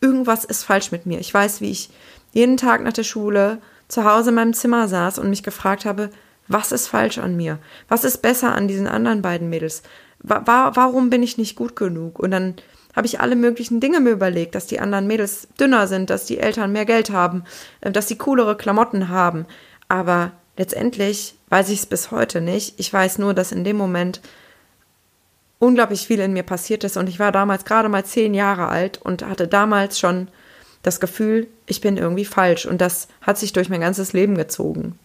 Irgendwas 0.00 0.44
ist 0.44 0.64
falsch 0.64 0.92
mit 0.92 1.06
mir. 1.06 1.18
Ich 1.18 1.32
weiß, 1.32 1.60
wie 1.60 1.70
ich 1.70 1.90
jeden 2.32 2.56
Tag 2.56 2.82
nach 2.82 2.92
der 2.92 3.02
Schule 3.02 3.58
zu 3.88 4.04
Hause 4.04 4.30
in 4.30 4.34
meinem 4.34 4.54
Zimmer 4.54 4.88
saß 4.88 5.18
und 5.18 5.30
mich 5.30 5.42
gefragt 5.42 5.84
habe, 5.84 6.10
was 6.48 6.72
ist 6.72 6.88
falsch 6.88 7.18
an 7.18 7.36
mir? 7.36 7.58
Was 7.88 8.04
ist 8.04 8.18
besser 8.18 8.54
an 8.54 8.68
diesen 8.68 8.86
anderen 8.86 9.22
beiden 9.22 9.48
Mädels? 9.48 9.82
Wa 10.20 10.72
warum 10.74 11.10
bin 11.10 11.22
ich 11.22 11.38
nicht 11.38 11.56
gut 11.56 11.76
genug? 11.76 12.18
Und 12.18 12.30
dann 12.30 12.54
habe 12.94 13.06
ich 13.06 13.20
alle 13.20 13.36
möglichen 13.36 13.80
Dinge 13.80 14.00
mir 14.00 14.10
überlegt, 14.10 14.54
dass 14.54 14.66
die 14.66 14.80
anderen 14.80 15.06
Mädels 15.06 15.48
dünner 15.60 15.86
sind, 15.86 16.08
dass 16.08 16.24
die 16.24 16.38
Eltern 16.38 16.72
mehr 16.72 16.86
Geld 16.86 17.10
haben, 17.10 17.44
äh, 17.80 17.90
dass 17.92 18.08
sie 18.08 18.16
coolere 18.16 18.56
Klamotten 18.56 19.08
haben. 19.08 19.46
Aber 19.88 20.32
letztendlich 20.56 21.35
weiß 21.48 21.68
ich 21.68 21.80
es 21.80 21.86
bis 21.86 22.10
heute 22.10 22.40
nicht. 22.40 22.78
Ich 22.78 22.92
weiß 22.92 23.18
nur, 23.18 23.34
dass 23.34 23.52
in 23.52 23.64
dem 23.64 23.76
Moment 23.76 24.20
unglaublich 25.58 26.06
viel 26.06 26.20
in 26.20 26.32
mir 26.32 26.42
passiert 26.42 26.84
ist 26.84 26.96
und 26.96 27.08
ich 27.08 27.18
war 27.18 27.32
damals 27.32 27.64
gerade 27.64 27.88
mal 27.88 28.04
zehn 28.04 28.34
Jahre 28.34 28.68
alt 28.68 29.00
und 29.02 29.24
hatte 29.24 29.48
damals 29.48 29.98
schon 29.98 30.28
das 30.82 31.00
Gefühl, 31.00 31.48
ich 31.66 31.80
bin 31.80 31.96
irgendwie 31.96 32.24
falsch 32.24 32.66
und 32.66 32.80
das 32.80 33.08
hat 33.22 33.38
sich 33.38 33.52
durch 33.52 33.68
mein 33.68 33.80
ganzes 33.80 34.12
Leben 34.12 34.36
gezogen. 34.36 34.98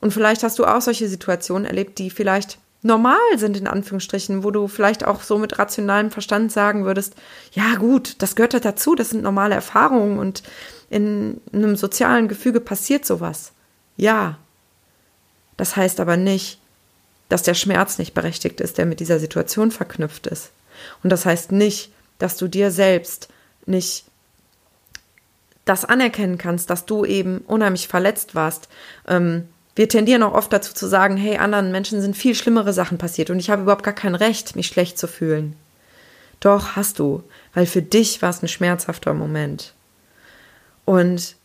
Und 0.00 0.12
vielleicht 0.12 0.42
hast 0.42 0.58
du 0.58 0.64
auch 0.64 0.80
solche 0.80 1.08
Situationen 1.08 1.66
erlebt, 1.66 1.98
die 1.98 2.10
vielleicht 2.10 2.58
normal 2.82 3.16
sind, 3.36 3.56
in 3.56 3.66
Anführungsstrichen, 3.66 4.44
wo 4.44 4.50
du 4.50 4.68
vielleicht 4.68 5.04
auch 5.04 5.22
so 5.22 5.38
mit 5.38 5.58
rationalem 5.58 6.10
Verstand 6.10 6.52
sagen 6.52 6.84
würdest, 6.84 7.14
ja 7.52 7.74
gut, 7.76 8.16
das 8.22 8.36
gehört 8.36 8.54
halt 8.54 8.64
dazu, 8.64 8.94
das 8.94 9.10
sind 9.10 9.22
normale 9.22 9.54
Erfahrungen 9.54 10.18
und 10.18 10.42
in 10.88 11.40
einem 11.52 11.76
sozialen 11.76 12.28
Gefüge 12.28 12.60
passiert 12.60 13.04
sowas. 13.04 13.52
Ja. 13.96 14.38
Das 15.56 15.76
heißt 15.76 16.00
aber 16.00 16.16
nicht, 16.16 16.60
dass 17.28 17.42
der 17.42 17.54
Schmerz 17.54 17.98
nicht 17.98 18.14
berechtigt 18.14 18.60
ist, 18.60 18.78
der 18.78 18.86
mit 18.86 19.00
dieser 19.00 19.18
Situation 19.18 19.70
verknüpft 19.70 20.26
ist. 20.26 20.50
Und 21.02 21.10
das 21.10 21.26
heißt 21.26 21.52
nicht, 21.52 21.90
dass 22.18 22.36
du 22.36 22.48
dir 22.48 22.70
selbst 22.70 23.28
nicht 23.66 24.04
das 25.64 25.84
anerkennen 25.84 26.38
kannst, 26.38 26.70
dass 26.70 26.86
du 26.86 27.04
eben 27.04 27.38
unheimlich 27.38 27.88
verletzt 27.88 28.34
warst, 28.34 28.68
ähm, 29.08 29.48
wir 29.76 29.90
tendieren 29.90 30.22
auch 30.22 30.32
oft 30.32 30.50
dazu 30.52 30.72
zu 30.72 30.86
sagen, 30.86 31.18
hey, 31.18 31.36
anderen 31.36 31.70
Menschen 31.70 32.00
sind 32.00 32.16
viel 32.16 32.34
schlimmere 32.34 32.72
Sachen 32.72 32.96
passiert 32.96 33.28
und 33.28 33.38
ich 33.38 33.50
habe 33.50 33.62
überhaupt 33.62 33.82
gar 33.82 33.94
kein 33.94 34.14
Recht, 34.14 34.56
mich 34.56 34.68
schlecht 34.68 34.98
zu 34.98 35.06
fühlen. 35.06 35.54
Doch, 36.40 36.76
hast 36.76 36.98
du, 36.98 37.22
weil 37.52 37.66
für 37.66 37.82
dich 37.82 38.22
war 38.22 38.30
es 38.30 38.42
ein 38.42 38.48
schmerzhafter 38.48 39.12
Moment. 39.12 39.74
Und 40.86 41.36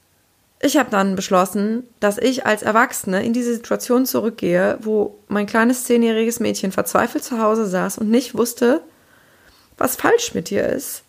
ich 0.64 0.78
habe 0.78 0.92
dann 0.92 1.16
beschlossen, 1.16 1.84
dass 2.00 2.20
ich 2.20 2.46
als 2.46 2.62
Erwachsene 2.62 3.26
in 3.26 3.34
diese 3.34 3.54
Situation 3.54 4.06
zurückgehe, 4.06 4.78
wo 4.82 5.18
mein 5.28 5.48
kleines 5.48 5.86
zehnjähriges 5.86 6.40
Mädchen 6.40 6.72
verzweifelt 6.72 7.24
zu 7.24 7.40
Hause 7.42 7.66
saß 7.66 7.98
und 7.98 8.12
nicht 8.12 8.36
wusste, 8.38 8.82
was 9.78 9.96
falsch 9.96 10.36
mit 10.36 10.52
ihr 10.52 10.68
ist. 10.68 11.02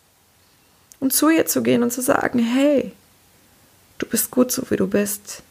Und 0.99 1.13
zu 1.13 1.29
ihr 1.29 1.45
zu 1.45 1.61
gehen 1.61 1.83
und 1.83 1.91
zu 1.91 2.01
sagen, 2.01 2.39
hey, 2.39 2.93
du 3.99 4.07
bist 4.07 4.31
gut 4.31 4.51
so, 4.51 4.63
wie 4.71 4.77
du 4.77 4.87
bist. 4.87 5.43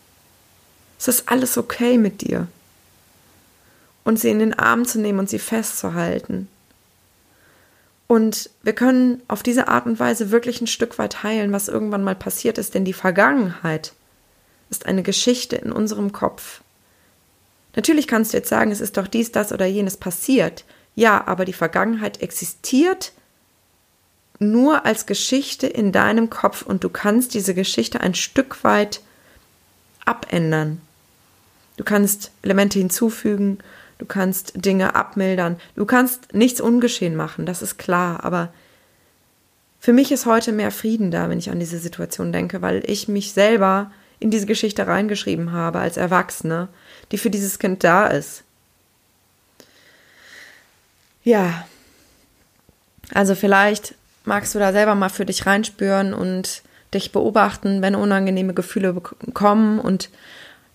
Es 0.98 1.06
ist 1.06 1.28
alles 1.28 1.56
okay 1.56 1.96
mit 1.96 2.22
dir. 2.22 2.48
Und 4.02 4.18
sie 4.18 4.30
in 4.30 4.40
den 4.40 4.58
Arm 4.58 4.84
zu 4.84 4.98
nehmen 4.98 5.20
und 5.20 5.30
sie 5.30 5.38
festzuhalten. 5.38 6.48
Und 8.12 8.50
wir 8.62 8.74
können 8.74 9.22
auf 9.26 9.42
diese 9.42 9.68
Art 9.68 9.86
und 9.86 9.98
Weise 9.98 10.30
wirklich 10.30 10.60
ein 10.60 10.66
Stück 10.66 10.98
weit 10.98 11.22
heilen, 11.22 11.50
was 11.50 11.68
irgendwann 11.68 12.04
mal 12.04 12.14
passiert 12.14 12.58
ist, 12.58 12.74
denn 12.74 12.84
die 12.84 12.92
Vergangenheit 12.92 13.94
ist 14.68 14.84
eine 14.84 15.02
Geschichte 15.02 15.56
in 15.56 15.72
unserem 15.72 16.12
Kopf. 16.12 16.60
Natürlich 17.74 18.06
kannst 18.06 18.34
du 18.34 18.36
jetzt 18.36 18.50
sagen, 18.50 18.70
es 18.70 18.82
ist 18.82 18.98
doch 18.98 19.06
dies, 19.06 19.32
das 19.32 19.50
oder 19.50 19.64
jenes 19.64 19.96
passiert. 19.96 20.66
Ja, 20.94 21.26
aber 21.26 21.46
die 21.46 21.54
Vergangenheit 21.54 22.20
existiert 22.20 23.12
nur 24.38 24.84
als 24.84 25.06
Geschichte 25.06 25.66
in 25.66 25.90
deinem 25.90 26.28
Kopf 26.28 26.60
und 26.60 26.84
du 26.84 26.90
kannst 26.90 27.32
diese 27.32 27.54
Geschichte 27.54 28.02
ein 28.02 28.14
Stück 28.14 28.62
weit 28.62 29.00
abändern. 30.04 30.82
Du 31.78 31.84
kannst 31.84 32.30
Elemente 32.42 32.78
hinzufügen, 32.78 33.56
du 34.02 34.08
kannst 34.08 34.52
Dinge 34.56 34.96
abmildern, 34.96 35.60
du 35.76 35.86
kannst 35.86 36.34
nichts 36.34 36.60
ungeschehen 36.60 37.14
machen, 37.14 37.46
das 37.46 37.62
ist 37.62 37.78
klar, 37.78 38.24
aber 38.24 38.52
für 39.78 39.92
mich 39.92 40.10
ist 40.10 40.26
heute 40.26 40.50
mehr 40.50 40.72
Frieden 40.72 41.12
da, 41.12 41.28
wenn 41.28 41.38
ich 41.38 41.50
an 41.50 41.60
diese 41.60 41.78
Situation 41.78 42.32
denke, 42.32 42.62
weil 42.62 42.82
ich 42.84 43.06
mich 43.06 43.32
selber 43.32 43.92
in 44.18 44.32
diese 44.32 44.46
Geschichte 44.46 44.88
reingeschrieben 44.88 45.52
habe 45.52 45.78
als 45.78 45.96
Erwachsene, 45.96 46.66
die 47.12 47.18
für 47.18 47.30
dieses 47.30 47.60
Kind 47.60 47.84
da 47.84 48.08
ist. 48.08 48.42
Ja, 51.22 51.64
also 53.14 53.36
vielleicht 53.36 53.94
magst 54.24 54.52
du 54.52 54.58
da 54.58 54.72
selber 54.72 54.96
mal 54.96 55.10
für 55.10 55.26
dich 55.26 55.46
reinspüren 55.46 56.12
und 56.12 56.62
dich 56.92 57.12
beobachten, 57.12 57.82
wenn 57.82 57.94
unangenehme 57.94 58.52
Gefühle 58.52 59.00
kommen 59.32 59.78
und 59.78 60.10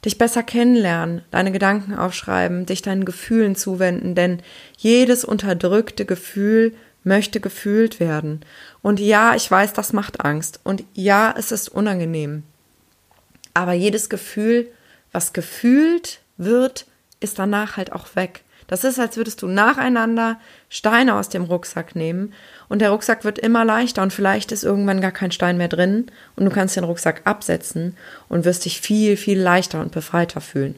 dich 0.05 0.17
besser 0.17 0.43
kennenlernen, 0.43 1.23
deine 1.31 1.51
Gedanken 1.51 1.95
aufschreiben, 1.95 2.65
dich 2.65 2.81
deinen 2.81 3.05
Gefühlen 3.05 3.55
zuwenden, 3.55 4.15
denn 4.15 4.41
jedes 4.77 5.25
unterdrückte 5.25 6.05
Gefühl 6.05 6.75
möchte 7.03 7.39
gefühlt 7.39 7.99
werden. 7.99 8.41
Und 8.81 8.99
ja, 8.99 9.35
ich 9.35 9.49
weiß, 9.49 9.73
das 9.73 9.93
macht 9.93 10.23
Angst. 10.23 10.59
Und 10.63 10.83
ja, 10.93 11.33
es 11.37 11.51
ist 11.51 11.69
unangenehm. 11.69 12.43
Aber 13.53 13.73
jedes 13.73 14.09
Gefühl, 14.09 14.67
was 15.11 15.33
gefühlt 15.33 16.19
wird, 16.37 16.85
ist 17.19 17.39
danach 17.39 17.77
halt 17.77 17.91
auch 17.91 18.15
weg. 18.15 18.43
Das 18.67 18.83
ist, 18.83 18.99
als 18.99 19.15
würdest 19.15 19.41
du 19.41 19.47
nacheinander 19.47 20.39
Steine 20.69 21.15
aus 21.15 21.29
dem 21.29 21.43
Rucksack 21.43 21.95
nehmen 21.95 22.33
und 22.67 22.79
der 22.81 22.89
Rucksack 22.89 23.23
wird 23.23 23.39
immer 23.39 23.63
leichter 23.63 24.03
und 24.03 24.11
vielleicht 24.11 24.51
ist 24.51 24.65
irgendwann 24.65 25.01
gar 25.01 25.11
kein 25.11 25.31
Stein 25.31 25.57
mehr 25.57 25.69
drin 25.69 26.07
und 26.35 26.45
du 26.45 26.51
kannst 26.51 26.75
den 26.75 26.83
Rucksack 26.83 27.21
absetzen 27.23 27.95
und 28.27 28.43
wirst 28.43 28.65
dich 28.65 28.81
viel, 28.81 29.15
viel 29.15 29.39
leichter 29.39 29.79
und 29.79 29.91
befreiter 29.91 30.41
fühlen. 30.41 30.75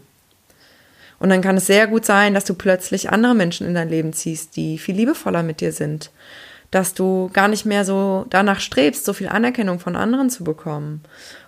Und 1.20 1.30
dann 1.30 1.42
kann 1.42 1.58
es 1.58 1.68
sehr 1.68 1.88
gut 1.88 2.06
sein, 2.06 2.34
dass 2.34 2.46
du 2.46 2.54
plötzlich 2.54 3.10
andere 3.10 3.36
Menschen 3.36 3.68
in 3.68 3.74
dein 3.74 3.90
Leben 3.90 4.14
ziehst, 4.14 4.56
die 4.56 4.78
viel 4.78 4.96
liebevoller 4.96 5.44
mit 5.44 5.60
dir 5.60 5.74
sind. 5.74 6.12
Dass 6.72 6.94
du 6.94 7.30
gar 7.34 7.48
nicht 7.48 7.66
mehr 7.66 7.84
so 7.84 8.26
danach 8.30 8.60
strebst, 8.60 9.04
so 9.04 9.14
viel 9.14 9.28
Anerkennung 9.28 9.80
von 9.80 9.96
anderen 9.96 10.30
zu 10.30 10.44
bekommen. 10.44 11.02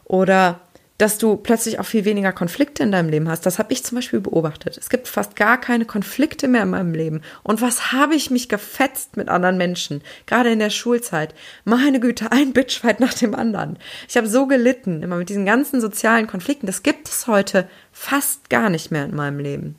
Oder 0.04 0.60
dass 1.02 1.18
du 1.18 1.36
plötzlich 1.36 1.80
auch 1.80 1.86
viel 1.86 2.06
weniger 2.06 2.32
Konflikte 2.32 2.84
in 2.84 2.92
deinem 2.92 3.10
Leben 3.10 3.28
hast. 3.28 3.48
Das 3.48 3.58
habe 3.58 3.74
ich 3.74 3.84
zum 3.84 3.96
Beispiel 3.96 4.20
beobachtet. 4.20 4.78
Es 4.78 4.88
gibt 4.88 5.08
fast 5.08 5.36
gar 5.36 5.60
keine 5.60 5.86
Konflikte 5.86 6.48
mehr 6.48 6.62
in 6.62 6.70
meinem 6.70 6.94
Leben. 6.94 7.22
Und 7.42 7.60
was 7.60 7.92
habe 7.92 8.14
ich 8.14 8.30
mich 8.30 8.50
gefetzt 8.50 9.18
mit 9.18 9.28
anderen 9.28 9.58
Menschen, 9.58 10.04
gerade 10.28 10.52
in 10.52 10.60
der 10.60 10.70
Schulzeit. 10.70 11.34
Meine 11.66 12.00
Güte, 12.00 12.32
ein 12.32 12.54
Bitchfight 12.54 13.00
nach 13.00 13.16
dem 13.16 13.34
anderen. 13.34 13.80
Ich 14.08 14.16
habe 14.16 14.28
so 14.28 14.46
gelitten, 14.46 15.02
immer 15.02 15.16
mit 15.16 15.30
diesen 15.30 15.48
ganzen 15.48 15.82
sozialen 15.82 16.28
Konflikten. 16.28 16.68
Das 16.68 16.84
gibt 16.84 17.10
es 17.10 17.26
heute 17.26 17.68
fast 17.92 18.52
gar 18.52 18.70
nicht 18.70 18.92
mehr 18.92 19.06
in 19.06 19.16
meinem 19.16 19.40
Leben. 19.40 19.78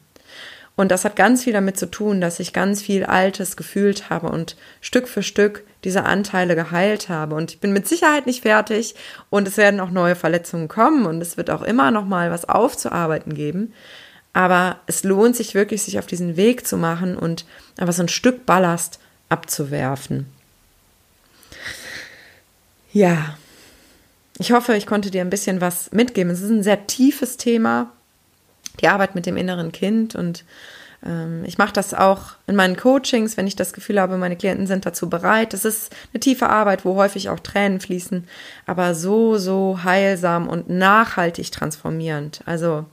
Und 0.75 0.91
das 0.91 1.05
hat 1.05 1.17
ganz 1.17 1.45
viel 1.45 1.53
damit 1.53 1.79
zu 1.79 1.91
tun, 1.91 2.21
dass 2.21 2.41
ich 2.41 2.53
ganz 2.53 2.81
viel 2.81 3.05
Altes 3.05 3.57
gefühlt 3.57 4.09
habe 4.09 4.29
und 4.29 4.57
Stück 4.81 5.07
für 5.07 5.23
Stück 5.23 5.65
diese 5.85 6.05
Anteile 6.05 6.55
geheilt 6.55 7.09
habe. 7.09 7.35
Und 7.35 7.53
ich 7.53 7.61
bin 7.61 7.73
mit 7.73 7.87
Sicherheit 7.87 8.27
nicht 8.27 8.43
fertig 8.43 8.95
und 9.29 9.47
es 9.47 9.59
werden 9.59 9.81
auch 9.81 9.91
neue 9.91 10.15
Verletzungen 10.15 10.69
kommen 10.69 11.05
und 11.05 11.21
es 11.21 11.37
wird 11.37 11.51
auch 11.51 11.63
immer 11.63 11.91
noch 11.91 12.07
mal 12.07 12.31
was 12.31 12.49
aufzuarbeiten 12.49 13.35
geben. 13.35 13.75
Aber 14.33 14.81
es 14.87 15.05
lohnt 15.05 15.37
sich 15.37 15.55
wirklich, 15.55 15.83
sich 15.83 15.99
auf 15.99 16.07
diesen 16.07 16.37
Weg 16.37 16.67
zu 16.67 16.79
machen 16.79 17.19
und 17.19 17.45
einfach 17.77 17.93
so 17.93 18.03
ein 18.03 18.09
Stück 18.09 18.47
Ballast 18.47 18.99
abzuwerfen. 19.29 20.27
Ja, 22.95 23.37
ich 24.39 24.53
hoffe, 24.53 24.75
ich 24.75 24.87
konnte 24.87 25.11
dir 25.11 25.21
ein 25.21 25.31
bisschen 25.31 25.61
was 25.61 25.93
mitgeben. 25.93 26.33
Es 26.33 26.41
ist 26.41 26.51
ein 26.51 26.63
sehr 26.63 26.87
tiefes 26.87 27.37
Thema 27.37 27.93
die 28.81 28.89
Arbeit 28.89 29.15
mit 29.15 29.27
dem 29.27 29.37
inneren 29.37 29.73
Kind 29.73 30.15
und 30.15 30.45
ähm, 31.05 31.45
ich 31.45 31.59
mache 31.59 31.73
das 31.73 31.95
auch 31.95 32.37
in 32.47 32.57
meinen 32.57 32.77
Coachings, 32.77 33.37
wenn 33.37 33.47
ich 33.47 33.57
das 33.57 33.73
Gefühl 33.73 34.01
habe, 34.01 34.17
meine 34.17 34.37
Klienten 34.37 34.67
sind 34.67 34.87
dazu 34.87 35.11
bereit. 35.11 35.53
Das 35.53 35.65
ist 35.65 35.95
eine 36.13 36.21
tiefe 36.21 36.49
Arbeit, 36.49 36.85
wo 36.85 36.95
häufig 36.97 37.29
auch 37.29 37.41
Tränen 37.41 37.81
fließen, 37.81 38.27
aber 38.67 38.95
so, 38.95 39.37
so 39.39 39.81
heilsam 39.85 40.49
und 40.49 40.69
nachhaltig 40.69 41.51
transformierend. 41.53 42.43
Also 42.47 42.87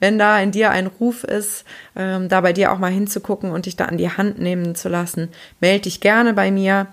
wenn 0.00 0.18
da 0.18 0.38
in 0.40 0.52
dir 0.52 0.70
ein 0.70 0.86
Ruf 0.86 1.24
ist, 1.24 1.64
ähm, 1.96 2.28
da 2.28 2.40
bei 2.40 2.52
dir 2.52 2.72
auch 2.72 2.78
mal 2.78 2.92
hinzugucken 2.92 3.50
und 3.50 3.66
dich 3.66 3.76
da 3.76 3.86
an 3.86 3.98
die 3.98 4.10
Hand 4.10 4.38
nehmen 4.38 4.74
zu 4.74 4.88
lassen, 4.88 5.28
melde 5.60 5.82
dich 5.82 6.00
gerne 6.00 6.34
bei 6.34 6.50
mir. 6.50 6.86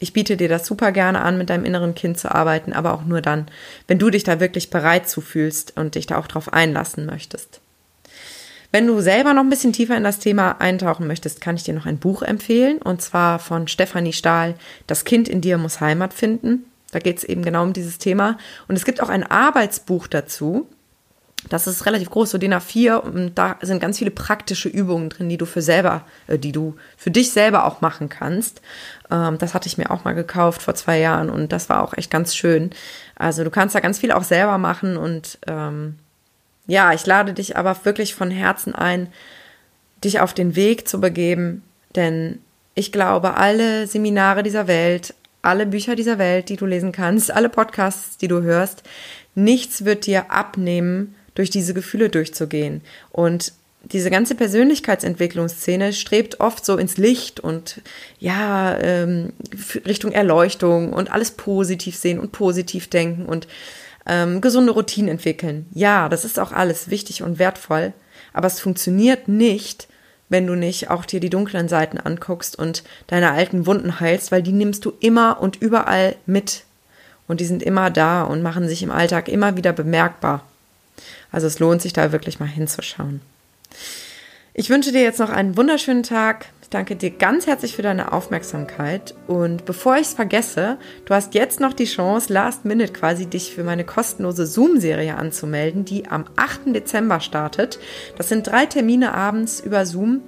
Ich 0.00 0.14
biete 0.14 0.38
dir 0.38 0.48
das 0.48 0.66
super 0.66 0.92
gerne 0.92 1.20
an, 1.20 1.36
mit 1.36 1.50
deinem 1.50 1.66
inneren 1.66 1.94
Kind 1.94 2.18
zu 2.18 2.34
arbeiten, 2.34 2.72
aber 2.72 2.94
auch 2.94 3.04
nur 3.04 3.20
dann, 3.20 3.46
wenn 3.86 3.98
du 3.98 4.08
dich 4.08 4.24
da 4.24 4.40
wirklich 4.40 4.70
bereit 4.70 5.08
zu 5.08 5.20
fühlst 5.20 5.76
und 5.76 5.94
dich 5.94 6.06
da 6.06 6.16
auch 6.16 6.26
drauf 6.26 6.52
einlassen 6.52 7.04
möchtest. 7.04 7.60
Wenn 8.72 8.86
du 8.86 9.00
selber 9.00 9.34
noch 9.34 9.42
ein 9.42 9.50
bisschen 9.50 9.74
tiefer 9.74 9.96
in 9.96 10.04
das 10.04 10.18
Thema 10.18 10.60
eintauchen 10.60 11.06
möchtest, 11.06 11.42
kann 11.42 11.56
ich 11.56 11.64
dir 11.64 11.74
noch 11.74 11.84
ein 11.84 11.98
Buch 11.98 12.22
empfehlen, 12.22 12.78
und 12.78 13.02
zwar 13.02 13.38
von 13.38 13.68
Stefanie 13.68 14.14
Stahl, 14.14 14.54
Das 14.86 15.04
Kind 15.04 15.28
in 15.28 15.42
dir 15.42 15.58
muss 15.58 15.80
Heimat 15.80 16.14
finden. 16.14 16.64
Da 16.92 16.98
geht 16.98 17.18
es 17.18 17.24
eben 17.24 17.42
genau 17.42 17.62
um 17.62 17.72
dieses 17.72 17.98
Thema. 17.98 18.38
Und 18.68 18.76
es 18.76 18.84
gibt 18.84 19.02
auch 19.02 19.10
ein 19.10 19.24
Arbeitsbuch 19.24 20.06
dazu. 20.06 20.66
Das 21.48 21.66
ist 21.66 21.86
relativ 21.86 22.10
groß, 22.10 22.30
so 22.30 22.38
DIN 22.38 22.54
A4, 22.54 22.96
und 22.96 23.34
da 23.36 23.56
sind 23.62 23.80
ganz 23.80 23.98
viele 23.98 24.10
praktische 24.10 24.68
Übungen 24.68 25.08
drin, 25.08 25.28
die 25.28 25.38
du 25.38 25.46
für 25.46 25.62
selber, 25.62 26.04
äh, 26.26 26.38
die 26.38 26.52
du 26.52 26.76
für 26.96 27.10
dich 27.10 27.32
selber 27.32 27.64
auch 27.64 27.80
machen 27.80 28.08
kannst. 28.08 28.60
Ähm, 29.10 29.38
das 29.38 29.54
hatte 29.54 29.66
ich 29.66 29.78
mir 29.78 29.90
auch 29.90 30.04
mal 30.04 30.14
gekauft 30.14 30.62
vor 30.62 30.74
zwei 30.74 30.98
Jahren 30.98 31.30
und 31.30 31.52
das 31.52 31.68
war 31.68 31.82
auch 31.82 31.96
echt 31.96 32.10
ganz 32.10 32.34
schön. 32.34 32.70
Also 33.16 33.42
du 33.44 33.50
kannst 33.50 33.74
da 33.74 33.80
ganz 33.80 33.98
viel 33.98 34.12
auch 34.12 34.24
selber 34.24 34.58
machen 34.58 34.96
und 34.96 35.38
ähm, 35.46 35.98
ja, 36.66 36.92
ich 36.92 37.06
lade 37.06 37.32
dich 37.32 37.56
aber 37.56 37.76
wirklich 37.84 38.14
von 38.14 38.30
Herzen 38.30 38.74
ein, 38.74 39.08
dich 40.04 40.20
auf 40.20 40.34
den 40.34 40.56
Weg 40.56 40.88
zu 40.88 41.00
begeben, 41.00 41.62
denn 41.96 42.38
ich 42.74 42.92
glaube, 42.92 43.34
alle 43.34 43.86
Seminare 43.86 44.42
dieser 44.42 44.66
Welt, 44.66 45.14
alle 45.42 45.66
Bücher 45.66 45.96
dieser 45.96 46.18
Welt, 46.18 46.48
die 46.48 46.56
du 46.56 46.66
lesen 46.66 46.92
kannst, 46.92 47.30
alle 47.30 47.48
Podcasts, 47.48 48.18
die 48.18 48.28
du 48.28 48.42
hörst, 48.42 48.82
nichts 49.34 49.84
wird 49.84 50.06
dir 50.06 50.30
abnehmen, 50.30 51.14
durch 51.40 51.48
diese 51.48 51.72
Gefühle 51.72 52.10
durchzugehen. 52.10 52.82
Und 53.12 53.54
diese 53.82 54.10
ganze 54.10 54.34
Persönlichkeitsentwicklungsszene 54.34 55.94
strebt 55.94 56.38
oft 56.38 56.66
so 56.66 56.76
ins 56.76 56.98
Licht 56.98 57.40
und 57.40 57.80
ja, 58.18 58.78
ähm, 58.78 59.32
Richtung 59.86 60.12
Erleuchtung 60.12 60.92
und 60.92 61.10
alles 61.10 61.30
positiv 61.30 61.96
sehen 61.96 62.18
und 62.18 62.30
positiv 62.30 62.88
denken 62.88 63.24
und 63.24 63.48
ähm, 64.06 64.42
gesunde 64.42 64.72
Routinen 64.72 65.08
entwickeln. 65.08 65.64
Ja, 65.72 66.10
das 66.10 66.26
ist 66.26 66.38
auch 66.38 66.52
alles 66.52 66.90
wichtig 66.90 67.22
und 67.22 67.38
wertvoll, 67.38 67.94
aber 68.34 68.48
es 68.48 68.60
funktioniert 68.60 69.28
nicht, 69.28 69.88
wenn 70.28 70.46
du 70.46 70.56
nicht 70.56 70.90
auch 70.90 71.06
dir 71.06 71.20
die 71.20 71.30
dunklen 71.30 71.68
Seiten 71.68 71.96
anguckst 71.96 72.58
und 72.58 72.84
deine 73.06 73.30
alten 73.30 73.64
Wunden 73.64 73.98
heilst, 73.98 74.30
weil 74.30 74.42
die 74.42 74.52
nimmst 74.52 74.84
du 74.84 74.92
immer 75.00 75.40
und 75.40 75.56
überall 75.56 76.16
mit. 76.26 76.64
Und 77.26 77.40
die 77.40 77.46
sind 77.46 77.62
immer 77.62 77.88
da 77.88 78.24
und 78.24 78.42
machen 78.42 78.68
sich 78.68 78.82
im 78.82 78.90
Alltag 78.90 79.28
immer 79.28 79.56
wieder 79.56 79.72
bemerkbar. 79.72 80.44
Also 81.32 81.46
es 81.46 81.58
lohnt 81.58 81.82
sich 81.82 81.92
da 81.92 82.12
wirklich 82.12 82.40
mal 82.40 82.46
hinzuschauen. 82.46 83.20
Ich 84.52 84.68
wünsche 84.68 84.92
dir 84.92 85.02
jetzt 85.02 85.20
noch 85.20 85.30
einen 85.30 85.56
wunderschönen 85.56 86.02
Tag. 86.02 86.46
Ich 86.60 86.68
danke 86.68 86.96
dir 86.96 87.10
ganz 87.10 87.46
herzlich 87.46 87.76
für 87.76 87.82
deine 87.82 88.12
Aufmerksamkeit. 88.12 89.14
Und 89.28 89.64
bevor 89.64 89.94
ich 89.96 90.08
es 90.08 90.14
vergesse, 90.14 90.76
du 91.04 91.14
hast 91.14 91.34
jetzt 91.34 91.60
noch 91.60 91.72
die 91.72 91.84
Chance, 91.84 92.32
last 92.32 92.64
minute 92.64 92.92
quasi 92.92 93.26
dich 93.26 93.54
für 93.54 93.62
meine 93.62 93.84
kostenlose 93.84 94.46
Zoom-Serie 94.46 95.16
anzumelden, 95.16 95.84
die 95.84 96.08
am 96.08 96.24
8. 96.36 96.74
Dezember 96.74 97.20
startet. 97.20 97.78
Das 98.18 98.28
sind 98.28 98.46
drei 98.46 98.66
Termine 98.66 99.14
abends 99.14 99.60
über 99.60 99.86
Zoom 99.86 100.22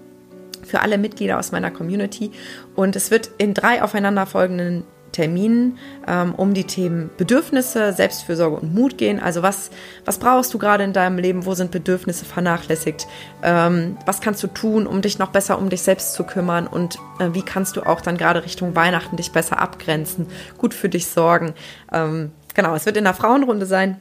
für 0.65 0.81
alle 0.81 0.99
Mitglieder 0.99 1.39
aus 1.39 1.51
meiner 1.51 1.73
Community. 1.73 2.31
Und 2.77 2.95
es 2.95 3.11
wird 3.11 3.31
in 3.39 3.55
drei 3.55 3.83
aufeinanderfolgenden 3.83 4.85
Terminen 5.13 5.79
ähm, 6.09 6.35
um 6.35 6.55
die 6.55 6.65
Themen 6.65 7.11
Bedürfnisse, 7.17 7.93
Selbstfürsorge 7.93 8.57
und 8.57 8.75
Mut 8.75 8.99
gehen. 8.99 9.21
Also 9.21 9.43
was, 9.43 9.71
was 10.05 10.19
brauchst 10.19 10.53
du 10.55 10.59
gerade 10.59 10.85
in 10.85 10.93
deinem 10.93 11.19
Leben? 11.19 11.47
Wo 11.47 11.55
sind 11.55 11.71
Bedürfnisse 11.71 12.25
vernachlässigt? 12.25 13.07
Ähm, 13.43 13.97
was 14.07 14.21
kannst 14.21 14.43
du 14.43 14.47
tun, 14.49 14.87
um 14.87 15.03
dich 15.03 15.19
noch 15.19 15.31
besser 15.31 15.59
um 15.59 15.69
dich 15.69 15.83
selbst 15.83 16.15
zu 16.15 16.25
kümmern? 16.25 16.67
Und 16.67 16.99
äh, 17.19 17.29
wie 17.33 17.43
kannst 17.43 17.77
du 17.77 17.83
auch 17.83 18.01
dann 18.01 18.17
gerade 18.17 18.45
Richtung 18.45 18.75
Weihnachten 18.75 19.17
dich 19.17 19.33
besser 19.33 19.59
abgrenzen, 19.59 20.27
gut 20.59 20.75
für 20.75 20.89
dich 20.89 21.07
sorgen? 21.07 21.55
Ähm, 21.93 22.33
genau, 22.55 22.75
es 22.75 22.87
wird 22.87 22.97
in 22.97 23.05
der 23.05 23.15
Frauenrunde 23.15 23.67
sein. 23.67 24.01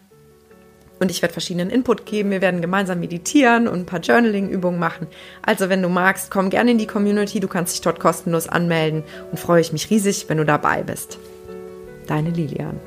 Und 1.02 1.10
ich 1.10 1.24
werde 1.24 1.34
verschiedenen 1.34 1.72
Input 1.72 2.06
geben. 2.06 2.30
Wir 2.30 2.42
werden 2.42 2.62
gemeinsam 2.62 3.00
meditieren 3.00 3.68
und 3.68 3.80
ein 3.80 3.86
paar 3.88 4.02
Journaling-Übungen 4.02 4.80
machen. 4.80 5.08
Also, 5.42 5.68
wenn 5.68 5.82
du 5.82 5.90
magst, 5.90 6.30
komm 6.30 6.52
gerne 6.52 6.70
in 6.70 6.78
die 6.78 6.86
Community. 6.86 7.40
Du 7.40 7.48
kannst 7.48 7.74
dich 7.74 7.82
dort 7.82 8.00
kostenlos 8.00 8.48
anmelden 8.48 9.02
und 9.32 9.40
freue 9.40 9.62
ich 9.62 9.74
mich 9.74 9.90
riesig, 9.90 10.26
wenn 10.30 10.38
du 10.38 10.46
dabei 10.46 10.84
bist. 10.84 11.18
Deine 12.06 12.30
Lilian. 12.30 12.80